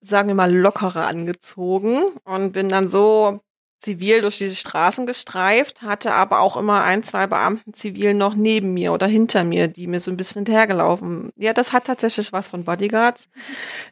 sagen 0.00 0.28
wir 0.28 0.34
mal, 0.34 0.54
lockerer 0.54 1.06
angezogen 1.06 2.02
und 2.24 2.52
bin 2.52 2.68
dann 2.68 2.88
so 2.88 3.40
zivil 3.80 4.22
durch 4.22 4.38
die 4.38 4.48
Straßen 4.50 5.04
gestreift, 5.06 5.82
hatte 5.82 6.14
aber 6.14 6.40
auch 6.40 6.56
immer 6.56 6.82
ein, 6.84 7.02
zwei 7.02 7.26
Beamten 7.26 7.74
zivil 7.74 8.14
noch 8.14 8.34
neben 8.34 8.72
mir 8.72 8.92
oder 8.94 9.06
hinter 9.06 9.44
mir, 9.44 9.68
die 9.68 9.86
mir 9.86 10.00
so 10.00 10.10
ein 10.10 10.16
bisschen 10.16 10.40
hinterhergelaufen. 10.40 11.30
Ja, 11.36 11.52
das 11.52 11.72
hat 11.72 11.84
tatsächlich 11.86 12.32
was 12.32 12.48
von 12.48 12.64
Bodyguards, 12.64 13.28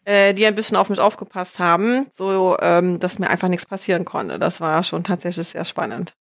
äh, 0.05 0.33
die 0.35 0.47
ein 0.47 0.55
bisschen 0.55 0.79
auf 0.79 0.89
mich 0.89 1.01
aufgepasst 1.01 1.59
haben, 1.59 2.07
so 2.13 2.57
ähm, 2.61 3.01
dass 3.01 3.19
mir 3.19 3.29
einfach 3.31 3.49
nichts 3.49 3.67
passieren 3.67 4.05
konnte. 4.07 4.39
Das 4.39 4.61
war 4.63 4.83
schon 4.83 5.05
tatsächlich 5.05 5.49
sehr 5.49 5.65
spannend. 5.67 6.15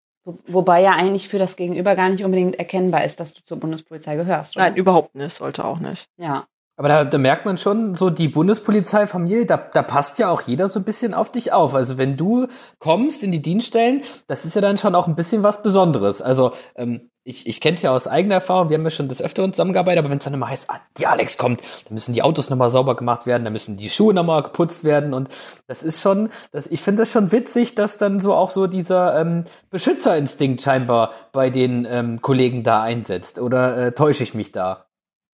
Wo- 0.46 0.54
Wobei 0.60 0.82
ja 0.82 0.92
eigentlich 0.92 1.28
für 1.30 1.40
das 1.40 1.56
Gegenüber 1.56 1.96
gar 1.96 2.10
nicht 2.10 2.24
unbedingt 2.24 2.58
erkennbar 2.58 3.04
ist, 3.04 3.20
dass 3.20 3.34
du 3.34 3.44
zur 3.44 3.60
Bundespolizei 3.60 4.16
gehörst. 4.16 4.56
Oder? 4.56 4.66
Nein, 4.66 4.76
überhaupt 4.76 5.16
nicht, 5.16 5.34
sollte 5.36 5.66
auch 5.66 5.80
nicht. 5.80 6.08
Ja. 6.18 6.46
Aber 6.80 6.88
da, 6.88 7.04
da 7.04 7.18
merkt 7.18 7.46
man 7.46 7.58
schon, 7.58 7.94
so 7.94 8.10
die 8.10 8.30
Bundespolizeifamilie, 8.30 9.46
da, 9.46 9.58
da 9.58 9.82
passt 9.84 10.18
ja 10.18 10.30
auch 10.30 10.44
jeder 10.44 10.70
so 10.70 10.80
ein 10.80 10.86
bisschen 10.86 11.14
auf 11.14 11.30
dich 11.30 11.52
auf. 11.52 11.76
Also 11.76 11.98
wenn 11.98 12.16
du 12.16 12.48
kommst 12.78 13.22
in 13.22 13.34
die 13.34 13.42
Dienststellen, 13.42 14.02
das 14.28 14.46
ist 14.46 14.56
ja 14.56 14.62
dann 14.62 14.78
schon 14.78 14.96
auch 14.96 15.06
ein 15.06 15.16
bisschen 15.18 15.44
was 15.44 15.62
Besonderes. 15.62 16.22
Also 16.22 16.54
ähm, 16.76 17.10
ich, 17.26 17.48
ich 17.48 17.60
kenne 17.60 17.76
es 17.76 17.84
ja 17.84 17.92
aus 17.92 18.08
eigener 18.08 18.36
Erfahrung, 18.36 18.70
wir 18.70 18.78
haben 18.78 18.86
ja 18.86 18.92
schon 18.92 19.10
des 19.10 19.22
Öfteren 19.22 19.52
zusammengearbeitet, 19.52 20.00
aber 20.00 20.10
wenn 20.10 20.20
es 20.20 20.24
dann 20.24 20.34
immer 20.34 20.48
heißt, 20.48 20.70
ah, 20.70 20.80
die 20.98 21.06
Alex 21.06 21.38
kommt, 21.38 21.60
dann 21.60 21.96
müssen 21.96 22.14
die 22.14 22.24
Autos 22.24 22.50
nochmal 22.50 22.72
sauber 22.72 22.96
gemacht 22.96 23.26
werden, 23.26 23.44
dann 23.44 23.52
müssen 23.52 23.76
die 23.76 23.90
Schuhe 23.90 24.14
nochmal 24.14 24.42
geputzt 24.42 24.86
werden 24.86 25.14
und 25.14 25.28
das 25.68 25.84
ist 25.84 26.02
schon, 26.02 26.30
das, 26.54 26.66
ich 26.68 26.82
finde 26.82 27.02
das 27.02 27.12
schon 27.12 27.34
witzig, 27.34 27.76
dass 27.76 27.98
dann 27.98 28.22
so 28.22 28.34
auch 28.34 28.52
so 28.52 28.68
dieser 28.68 29.20
ähm, 29.20 29.44
Beschützerinstinkt 29.70 30.62
scheinbar 30.62 31.12
bei 31.34 31.50
den 31.50 31.86
ähm, 31.90 32.22
Kollegen 32.22 32.64
da 32.64 32.82
einsetzt. 32.82 33.38
Oder 33.40 33.88
äh, 33.88 33.92
täusche 33.92 34.24
ich 34.24 34.34
mich 34.34 34.54
da? 34.54 34.89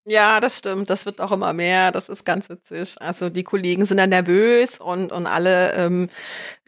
Ja, 0.08 0.40
das 0.40 0.60
stimmt. 0.60 0.92
Das 0.92 1.08
wird 1.08 1.20
auch 1.20 1.32
immer 1.32 1.52
mehr. 1.52 1.92
Das 1.92 2.10
ist 2.10 2.26
ganz 2.26 2.48
witzig. 2.50 2.96
Also 3.00 3.30
die 3.30 3.44
Kollegen 3.44 3.86
sind 3.86 3.98
dann 3.98 4.12
nervös 4.12 4.80
und, 4.80 5.12
und 5.12 5.26
alle 5.26 5.74
ähm, 5.74 6.10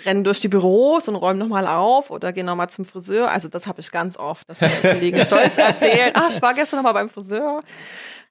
rennen 0.03 0.23
durch 0.23 0.39
die 0.39 0.47
Büros 0.47 1.07
und 1.07 1.15
räumen 1.15 1.37
nochmal 1.37 1.67
auf 1.67 2.09
oder 2.09 2.33
gehen 2.33 2.47
nochmal 2.47 2.69
zum 2.69 2.85
Friseur. 2.85 3.29
Also 3.29 3.47
das 3.47 3.67
habe 3.67 3.79
ich 3.81 3.91
ganz 3.91 4.17
oft, 4.17 4.49
dass 4.49 4.57
die 4.59 4.87
Kollegen 4.87 5.21
stolz 5.25 5.55
erzählen, 5.59 6.11
ach, 6.15 6.31
ich 6.35 6.41
war 6.41 6.55
gestern 6.55 6.77
nochmal 6.77 6.93
beim 6.93 7.09
Friseur. 7.11 7.61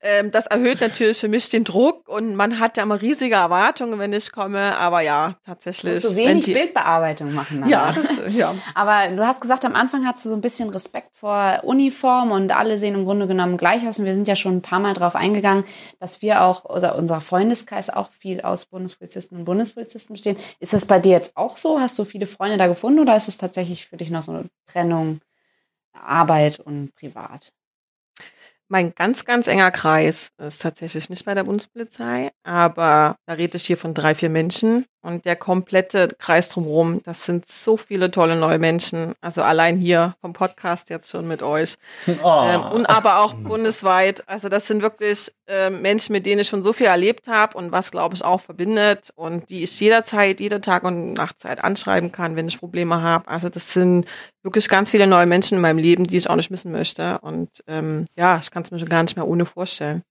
Ähm, 0.02 0.30
das 0.30 0.46
erhöht 0.46 0.80
natürlich 0.80 1.18
für 1.18 1.28
mich 1.28 1.48
den 1.48 1.64
Druck 1.64 2.06
und 2.09 2.37
man 2.37 2.59
hat 2.61 2.76
ja 2.76 2.82
immer 2.82 3.00
riesige 3.00 3.35
Erwartungen, 3.37 3.98
wenn 3.98 4.12
ich 4.12 4.30
komme. 4.30 4.76
Aber 4.76 5.00
ja, 5.00 5.37
tatsächlich. 5.44 5.94
Musst 5.94 6.04
du 6.04 6.16
wenig 6.16 6.44
die- 6.44 6.52
Bildbearbeitung 6.52 7.32
machen. 7.32 7.62
dann, 7.62 7.70
Ja, 7.70 7.92
das, 7.92 8.35
ja. 8.35 8.54
Aber 8.74 9.09
du 9.09 9.26
hast 9.26 9.40
gesagt, 9.40 9.64
am 9.64 9.74
Anfang 9.74 10.06
hattest 10.06 10.26
du 10.26 10.28
so 10.28 10.35
ein 10.35 10.40
bisschen 10.42 10.68
Respekt 10.68 11.16
vor 11.16 11.61
Uniform 11.64 12.30
und 12.30 12.52
alle 12.54 12.78
sehen 12.78 12.94
im 12.94 13.04
Grunde 13.06 13.26
genommen 13.26 13.56
gleich 13.56 13.87
aus. 13.88 13.98
Und 13.98 14.04
wir 14.04 14.14
sind 14.14 14.28
ja 14.28 14.37
schon 14.37 14.56
ein 14.56 14.62
paar 14.62 14.80
Mal 14.80 14.92
drauf 14.94 15.16
eingegangen, 15.16 15.64
dass 15.98 16.20
wir 16.22 16.42
auch, 16.44 16.66
also 16.66 16.92
unser 16.94 17.20
Freundeskreis 17.20 17.88
auch 17.90 18.11
viel 18.11 18.42
aus 18.42 18.66
Bundespolizisten 18.66 19.38
und 19.38 19.44
Bundespolizisten 19.46 20.14
besteht. 20.14 20.38
Ist 20.61 20.72
das 20.74 20.87
bei 20.87 20.98
dir 21.00 21.12
jetzt 21.12 21.37
auch 21.37 21.56
so? 21.56 21.80
Hast 21.80 21.98
du 21.98 22.04
viele 22.04 22.26
Freunde 22.26 22.59
da 22.59 22.66
gefunden 22.66 23.00
oder 23.00 23.16
ist 23.16 23.28
es 23.28 23.38
tatsächlich 23.38 23.87
für 23.87 23.96
dich 23.96 24.11
noch 24.11 24.22
so 24.22 24.32
eine 24.32 24.44
Trennung 24.66 25.20
Arbeit 25.92 26.61
und 26.61 26.94
Privat? 26.94 27.52
Mein 28.68 28.94
ganz, 28.94 29.24
ganz 29.24 29.46
enger 29.46 29.70
Kreis 29.70 30.31
ist 30.38 30.62
tatsächlich 30.62 31.11
nicht 31.11 31.24
bei 31.24 31.35
der 31.35 31.44
Bundespolizei, 31.44 32.33
aber 32.42 33.16
da 33.26 33.35
rede 33.35 33.57
ich 33.57 33.64
hier 33.64 33.76
von 33.76 33.94
drei, 33.94 34.14
vier 34.14 34.31
Menschen 34.31 34.87
und 35.07 35.24
der 35.24 35.37
komplette 35.37 36.09
Kreis 36.18 36.48
drumherum, 36.48 37.00
das 37.05 37.24
sind 37.24 37.46
so 37.46 37.76
viele 37.76 38.11
tolle 38.11 38.35
neue 38.35 38.59
Menschen. 38.59 39.14
Also 39.20 39.42
allein 39.42 39.76
hier 39.76 40.16
vom 40.20 40.33
Podcast 40.33 40.90
jetzt 40.90 41.11
schon 41.11 41.29
mit 41.29 41.44
euch. 41.44 41.74
Oh. 42.24 42.42
Ähm, 42.44 42.62
und 42.72 42.87
aber 42.87 43.20
auch 43.20 43.35
bundesweit. 43.35 44.29
Also 44.29 44.48
das 44.48 44.66
sind 44.66 44.83
wirklich 44.83 45.33
äh, 45.48 45.70
Menschen, 45.70 46.12
mit 46.12 46.26
denen 46.26 46.40
ich 46.40 46.48
schon 46.48 46.62
so 46.62 46.72
viel 46.72 46.87
erlebt 46.87 47.28
habe 47.28 47.56
und 47.56 47.72
was, 47.72 47.90
glaube 47.90 48.14
ich, 48.14 48.24
auch 48.24 48.40
verbindet 48.40 49.11
und 49.14 49.48
die 49.50 49.62
ich 49.62 49.78
jederzeit, 49.80 50.40
jeder 50.40 50.61
Tag 50.61 50.85
und 50.85 51.12
Nachtzeit 51.12 51.62
anschreiben 51.62 52.12
kann, 52.12 52.37
wenn 52.37 52.48
ich 52.48 52.59
Probleme 52.59 53.00
habe. 53.00 53.28
Also 53.28 53.48
das 53.48 53.72
sind 53.72 54.06
wirklich 54.42 54.68
ganz 54.68 54.90
viele 54.90 55.06
neue 55.06 55.26
Menschen 55.26 55.56
in 55.56 55.61
meinem 55.61 55.78
Leben, 55.78 56.04
die 56.04 56.16
ich 56.16 56.28
auch 56.28 56.37
nicht 56.37 56.50
missen 56.50 56.72
möchte. 56.72 57.18
Und 57.20 57.62
ähm, 57.66 58.06
ja, 58.16 58.40
ich 58.42 58.50
kann 58.50 58.62
es 58.62 58.70
mir 58.70 58.78
schon 58.78 58.88
gar 58.88 59.02
nicht 59.02 59.16
mehr 59.16 59.26
ohne 59.26 59.46
vorstellen. 59.46 60.02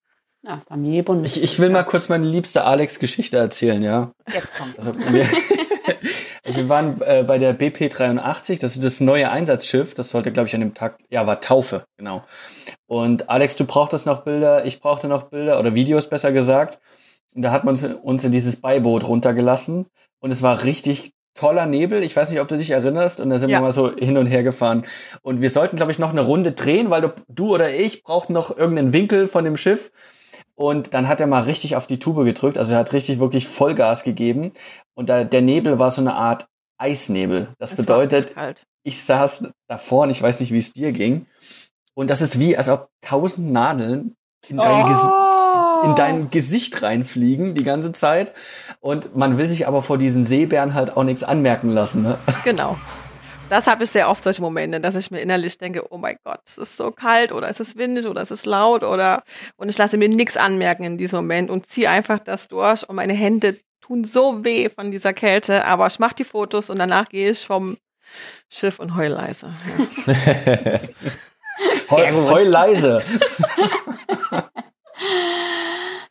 Ja, 0.44 0.62
Familie 0.68 1.04
Ich, 1.24 1.42
ich 1.42 1.60
will 1.60 1.72
mal 1.72 1.84
kurz 1.84 2.08
meine 2.08 2.26
liebste 2.26 2.66
Alex-Geschichte 2.66 3.38
erzählen, 3.38 3.82
ja. 3.82 4.12
Jetzt 4.32 4.56
kommt. 4.56 4.78
Also, 4.78 4.94
wir, 6.46 6.70
waren 6.70 7.02
äh, 7.02 7.24
bei 7.24 7.38
der 7.38 7.54
BP 7.54 7.90
83, 7.90 8.60
das 8.60 8.76
ist 8.76 8.86
das 8.86 9.00
neue 9.02 9.30
Einsatzschiff, 9.30 9.94
das 9.94 10.10
sollte, 10.10 10.32
glaube 10.32 10.48
ich, 10.48 10.56
an 10.56 10.62
dem 10.62 10.74
Tag, 10.74 11.00
ja, 11.10 11.26
war 11.26 11.42
Taufe, 11.42 11.86
genau. 11.98 12.24
Und 12.88 13.30
Alex, 13.30 13.56
du 13.56 13.66
brauchtest 13.66 14.06
noch 14.06 14.24
Bilder, 14.24 14.66
ich 14.66 14.80
brauchte 14.80 15.08
noch 15.08 15.24
Bilder 15.24 15.60
oder 15.60 15.76
Videos, 15.76 16.08
besser 16.08 16.32
gesagt. 16.32 16.80
Und 17.34 17.42
da 17.42 17.52
hat 17.52 17.66
man 17.66 17.76
uns 17.76 18.24
in 18.24 18.32
dieses 18.32 18.62
Beiboot 18.62 19.08
runtergelassen 19.08 19.88
und 20.20 20.32
es 20.32 20.42
war 20.42 20.64
richtig 20.64 21.14
toller 21.36 21.66
Nebel. 21.66 22.02
Ich 22.02 22.16
weiß 22.16 22.32
nicht, 22.32 22.40
ob 22.40 22.48
du 22.48 22.58
dich 22.58 22.72
erinnerst. 22.72 23.22
Und 23.22 23.30
da 23.30 23.38
sind 23.38 23.50
ja. 23.50 23.58
wir 23.58 23.62
mal 23.62 23.72
so 23.72 23.94
hin 23.94 24.18
und 24.18 24.26
her 24.26 24.42
gefahren. 24.42 24.86
Und 25.22 25.42
wir 25.42 25.52
sollten, 25.52 25.76
glaube 25.76 25.92
ich, 25.92 26.00
noch 26.00 26.12
eine 26.12 26.22
Runde 26.22 26.54
drehen, 26.54 26.90
weil 26.90 27.02
du, 27.02 27.14
du 27.28 27.54
oder 27.54 27.74
ich 27.74 28.04
brauchten 28.04 28.34
noch 28.34 28.58
irgendeinen 28.58 28.94
Winkel 28.94 29.28
von 29.28 29.44
dem 29.44 29.58
Schiff. 29.58 29.92
Und 30.58 30.94
dann 30.94 31.08
hat 31.08 31.20
er 31.20 31.28
mal 31.28 31.44
richtig 31.44 31.76
auf 31.76 31.86
die 31.86 32.00
Tube 32.00 32.24
gedrückt. 32.24 32.58
Also 32.58 32.74
er 32.74 32.80
hat 32.80 32.94
richtig 32.94 33.20
wirklich 33.20 33.48
Vollgas 33.48 34.04
gegeben. 34.04 34.54
Und 34.94 35.10
da, 35.10 35.24
der 35.24 35.42
Nebel 35.42 35.80
war 35.80 35.92
so 35.92 36.02
eine 36.02 36.16
Art 36.16 36.48
Eisnebel. 36.78 37.50
Das, 37.60 37.72
das 37.72 37.78
bedeutet, 37.78 38.34
ich 38.84 39.04
saß 39.04 39.50
davor 39.68 40.04
und 40.04 40.10
ich 40.12 40.22
weiß 40.22 40.40
nicht, 40.40 40.52
wie 40.52 40.58
es 40.58 40.74
dir 40.74 40.92
ging. 40.92 41.26
Und 41.94 42.10
das 42.10 42.22
ist 42.22 42.40
wie, 42.40 42.58
als 42.58 42.70
ob 42.70 42.90
tausend 43.02 43.52
Nadeln 43.52 44.16
in 44.48 44.58
dein, 44.58 44.86
oh. 44.86 44.88
Ges 44.88 45.02
in 45.84 45.96
dein 45.96 46.30
Gesicht 46.30 46.82
reinfliegen 46.82 47.56
die 47.56 47.64
ganze 47.64 47.92
Zeit. 47.92 48.34
Und 48.80 49.16
man 49.16 49.38
will 49.38 49.48
sich 49.48 49.68
aber 49.68 49.82
vor 49.82 49.98
diesen 49.98 50.24
Seebären 50.24 50.74
halt 50.74 50.96
auch 50.96 51.04
nichts 51.04 51.24
anmerken 51.24 51.70
lassen. 51.70 52.04
Ne? 52.04 52.18
Genau. 52.44 52.78
Das 53.50 53.68
habe 53.68 53.84
ich 53.84 53.92
sehr 53.92 54.10
oft 54.10 54.24
solche 54.24 54.42
Momente, 54.42 54.80
dass 54.82 54.96
ich 54.96 55.12
mir 55.12 55.20
innerlich 55.20 55.58
denke, 55.58 55.86
oh 55.92 55.98
mein 55.98 56.18
Gott, 56.24 56.40
es 56.48 56.58
ist 56.58 56.78
so 56.78 56.92
kalt 56.92 57.32
oder 57.32 57.48
es 57.48 57.60
ist 57.60 57.78
windig 57.78 58.08
oder 58.08 58.22
es 58.22 58.32
ist 58.32 58.46
laut 58.46 58.84
oder 58.84 59.24
und 59.56 59.70
ich 59.70 59.78
lasse 59.78 59.98
mir 59.98 60.10
nichts 60.10 60.36
anmerken 60.36 60.84
in 60.84 60.98
diesem 60.98 61.18
Moment 61.18 61.52
und 61.52 61.70
ziehe 61.70 61.90
einfach 61.90 62.20
das 62.20 62.48
durch 62.48 62.88
und 62.90 62.96
meine 62.96 63.14
Hände 63.14 63.58
tun 63.82 64.04
so 64.04 64.44
weh 64.44 64.70
von 64.70 64.90
dieser 64.90 65.14
Kälte, 65.14 65.64
aber 65.66 65.86
ich 65.86 66.00
mache 66.00 66.16
die 66.16 66.24
Fotos 66.24 66.72
und 66.72 66.80
danach 66.80 67.08
gehe 67.08 67.32
ich 67.32 67.46
vom 67.46 67.78
Schiff 68.50 68.80
und 68.80 68.96
heul 68.96 69.10
leise. 69.10 69.54
Ja. 70.08 70.80
heul, 71.92 72.14
heul 72.14 72.48
leise. 72.48 73.04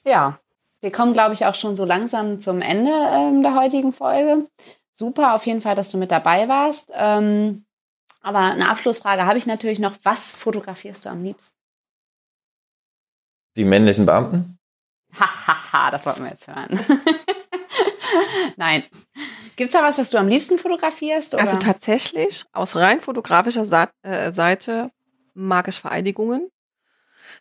ja, 0.05 0.39
wir 0.81 0.93
kommen, 0.93 1.15
glaube 1.15 1.35
ich, 1.35 1.47
auch 1.47 1.55
schon 1.55 1.75
so 1.75 1.85
langsam 1.85 2.39
zum 2.39 2.61
Ende 2.61 2.93
ähm, 2.93 3.43
der 3.43 3.57
heutigen 3.57 3.93
Folge 3.93 4.47
super 4.95 5.35
auf 5.35 5.45
jeden 5.47 5.61
Fall, 5.61 5.75
dass 5.75 5.91
du 5.91 5.99
mit 5.99 6.11
dabei 6.11 6.49
warst. 6.49 6.93
Ähm, 6.95 7.67
aber 8.23 8.39
eine 8.39 8.71
Abschlussfrage 8.71 9.27
habe 9.27 9.37
ich 9.37 9.47
natürlich 9.47 9.79
noch. 9.79 9.95
Was 10.03 10.35
fotografierst 10.35 11.05
du 11.05 11.11
am 11.11 11.23
liebsten? 11.23 11.59
Die 13.57 13.65
männlichen 13.65 14.07
Beamten? 14.07 14.59
Hahaha, 15.13 15.91
das 15.91 16.07
wollten 16.07 16.25
wir 16.25 16.31
jetzt 16.31 16.47
hören. 16.47 16.81
Nein. 18.57 18.85
Gibt 19.57 19.69
es 19.69 19.79
da 19.79 19.85
was, 19.85 19.99
was 19.99 20.11
du 20.11 20.19
am 20.19 20.27
liebsten 20.27 20.59
fotografierst? 20.59 21.35
Oder? 21.35 21.43
Also 21.43 21.59
tatsächlich, 21.59 22.45
aus 22.53 22.75
rein 22.75 23.01
fotografischer 23.01 23.65
Sa 23.65 23.89
äh, 24.03 24.33
Seite 24.33 24.91
mag 25.35 25.69
ich 25.69 25.79
Vereidigungen. 25.79 26.51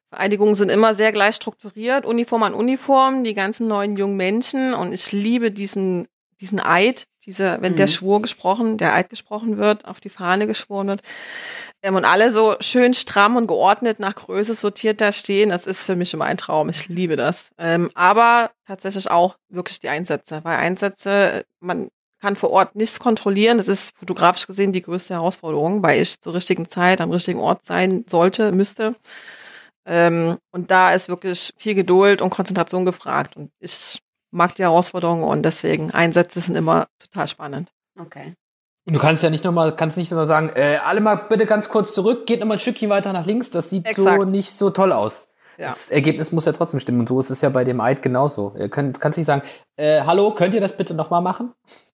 Vereidigungen 0.10 0.54
sind 0.54 0.70
immer 0.70 0.94
sehr 0.94 1.12
gleich 1.12 1.36
strukturiert, 1.36 2.06
Uniform 2.06 2.44
an 2.44 2.54
Uniform, 2.54 3.24
die 3.24 3.34
ganzen 3.34 3.68
neuen 3.68 3.98
jungen 3.98 4.18
Menschen. 4.18 4.74
Und 4.76 4.94
ich 4.94 5.12
liebe 5.12 5.52
diesen 5.52 6.08
diesen 6.44 6.60
Eid, 6.60 7.06
diese, 7.26 7.58
wenn 7.62 7.72
mhm. 7.72 7.78
der 7.78 7.88
Schwur 7.88 8.22
gesprochen, 8.22 8.78
der 8.78 8.94
Eid 8.94 9.10
gesprochen 9.10 9.58
wird, 9.58 9.86
auf 9.86 10.02
die 10.02 10.10
Fahne 10.10 10.46
geschworen 10.46 10.88
wird, 10.90 11.02
ähm, 11.82 11.96
und 11.96 12.04
alle 12.04 12.34
so 12.34 12.58
schön 12.60 12.94
stramm 12.94 13.38
und 13.38 13.48
geordnet 13.48 14.00
nach 14.00 14.16
Größe 14.16 14.54
sortiert 14.54 15.00
da 15.00 15.14
stehen, 15.14 15.50
das 15.50 15.66
ist 15.66 15.86
für 15.86 15.96
mich 15.96 16.14
immer 16.14 16.26
ein 16.26 16.38
Traum. 16.38 16.68
Ich 16.68 16.90
liebe 16.90 17.16
das. 17.16 17.52
Ähm, 17.58 17.92
aber 17.94 18.52
tatsächlich 18.68 19.10
auch 19.10 19.38
wirklich 19.48 19.80
die 19.80 19.88
Einsätze, 19.88 20.42
weil 20.44 20.58
Einsätze, 20.58 21.46
man 21.62 21.88
kann 22.20 22.36
vor 22.36 22.52
Ort 22.52 22.76
nichts 22.76 23.00
kontrollieren. 23.00 23.58
Das 23.58 23.70
ist 23.70 23.96
fotografisch 23.98 24.46
gesehen 24.46 24.74
die 24.74 24.82
größte 24.82 25.14
Herausforderung, 25.14 25.82
weil 25.82 26.02
ich 26.02 26.20
zur 26.20 26.34
richtigen 26.34 26.68
Zeit 26.68 27.00
am 27.00 27.12
richtigen 27.12 27.40
Ort 27.40 27.64
sein 27.66 28.04
sollte, 28.08 28.52
müsste. 28.52 28.96
Ähm, 29.86 30.38
und 30.52 30.72
da 30.72 30.94
ist 30.94 31.08
wirklich 31.08 31.54
viel 31.58 31.76
Geduld 31.76 32.22
und 32.22 32.32
Konzentration 32.32 32.86
gefragt. 32.86 33.38
Und 33.38 33.52
ich 33.60 34.02
mag 34.34 34.56
die 34.56 34.64
Herausforderungen 34.64 35.24
und 35.24 35.44
deswegen 35.44 35.92
Einsätze 35.92 36.40
sind 36.42 36.56
immer 36.56 36.88
total 37.00 37.28
spannend. 37.28 37.72
Okay. 38.00 38.34
Und 38.86 38.96
du 38.96 39.00
kannst 39.00 39.24
ja 39.24 39.30
nicht 39.30 39.44
nochmal, 39.44 39.76
kannst 39.76 39.98
nicht 39.98 40.12
immer 40.12 40.26
sagen, 40.26 40.50
äh, 40.56 40.78
alle 40.84 41.00
mal 41.00 41.16
bitte 41.16 41.46
ganz 41.46 41.70
kurz 41.70 41.94
zurück, 41.94 42.26
geht 42.26 42.42
nochmal 42.42 42.58
ein 42.58 42.60
Stückchen 42.60 42.90
weiter 42.90 43.14
nach 43.14 43.26
links, 43.26 43.50
das 43.50 43.70
sieht 43.70 43.86
Exakt. 43.86 44.22
so 44.22 44.28
nicht 44.28 44.52
so 44.52 44.72
toll 44.72 44.92
aus. 44.92 45.30
Ja. 45.58 45.70
Das 45.70 45.92
Ergebnis 45.92 46.32
muss 46.32 46.46
ja 46.46 46.52
trotzdem 46.52 46.80
stimmen 46.80 47.02
und 47.02 47.10
so 47.10 47.20
ist 47.20 47.30
es 47.30 47.42
ja 47.42 47.50
bei 47.50 47.64
dem 47.64 47.80
Eid 47.80 48.02
genauso. 48.02 48.56
Ihr 48.58 48.70
könnt, 48.70 49.00
kannst 49.00 49.18
nicht 49.18 49.28
sagen, 49.28 49.44
äh, 49.78 50.02
hallo, 50.02 50.32
könnt 50.32 50.56
ihr 50.56 50.62
das 50.62 50.76
bitte 50.76 50.96
nochmal 50.96 51.22
machen? 51.22 51.54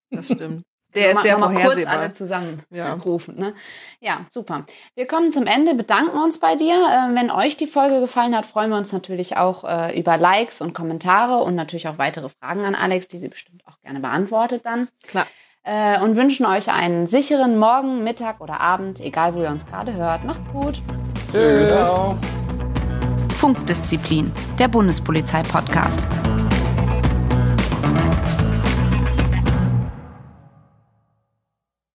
Das 0.10 0.28
stimmt. 0.28 0.64
Der 0.96 1.12
ist 1.12 1.22
sehr 1.22 1.38
mal 1.38 1.54
kurz 1.54 1.86
alle 1.86 2.14
zusammen 2.14 2.64
ja. 2.72 2.94
rufen. 2.94 3.36
Ne? 3.38 3.54
Ja, 4.00 4.26
super. 4.32 4.66
Wir 4.96 5.06
kommen 5.06 5.32
zum 5.32 5.46
Ende, 5.46 5.76
bedanken 5.76 6.18
uns 6.18 6.40
bei 6.40 6.56
dir. 6.56 6.74
Äh, 6.74 7.16
wenn 7.16 7.30
euch 7.30 7.58
die 7.58 7.68
Folge 7.68 8.00
gefallen 8.00 8.36
hat, 8.36 8.46
freuen 8.46 8.72
wir 8.72 8.78
uns 8.78 8.92
natürlich 8.92 9.38
auch 9.38 9.64
äh, 9.64 10.00
über 10.00 10.18
Likes 10.18 10.62
und 10.62 10.74
Kommentare 10.74 11.44
und 11.44 11.56
natürlich 11.56 11.88
auch 11.88 12.00
weitere 12.00 12.30
Fragen 12.30 12.66
an 12.66 12.74
Alex, 12.74 13.08
die 13.08 13.20
sie 13.20 13.30
bestimmt 13.30 13.64
auch 13.68 13.80
gerne 13.82 14.00
beantwortet 14.00 14.66
dann. 14.66 14.88
Klar. 15.08 15.28
Äh, 15.64 16.02
und 16.02 16.16
wünschen 16.16 16.46
euch 16.46 16.72
einen 16.72 17.06
sicheren 17.06 17.58
Morgen, 17.58 18.04
Mittag 18.04 18.42
oder 18.42 18.60
Abend, 18.60 19.00
egal 19.00 19.36
wo 19.36 19.42
ihr 19.42 19.50
uns 19.50 19.66
gerade 19.66 19.94
hört. 19.94 20.24
Macht's 20.24 20.48
gut. 20.50 20.82
Tschüss. 21.32 21.78
Funkdisziplin, 23.38 24.32
der 24.58 24.68
Bundespolizei-Podcast. 24.68 26.08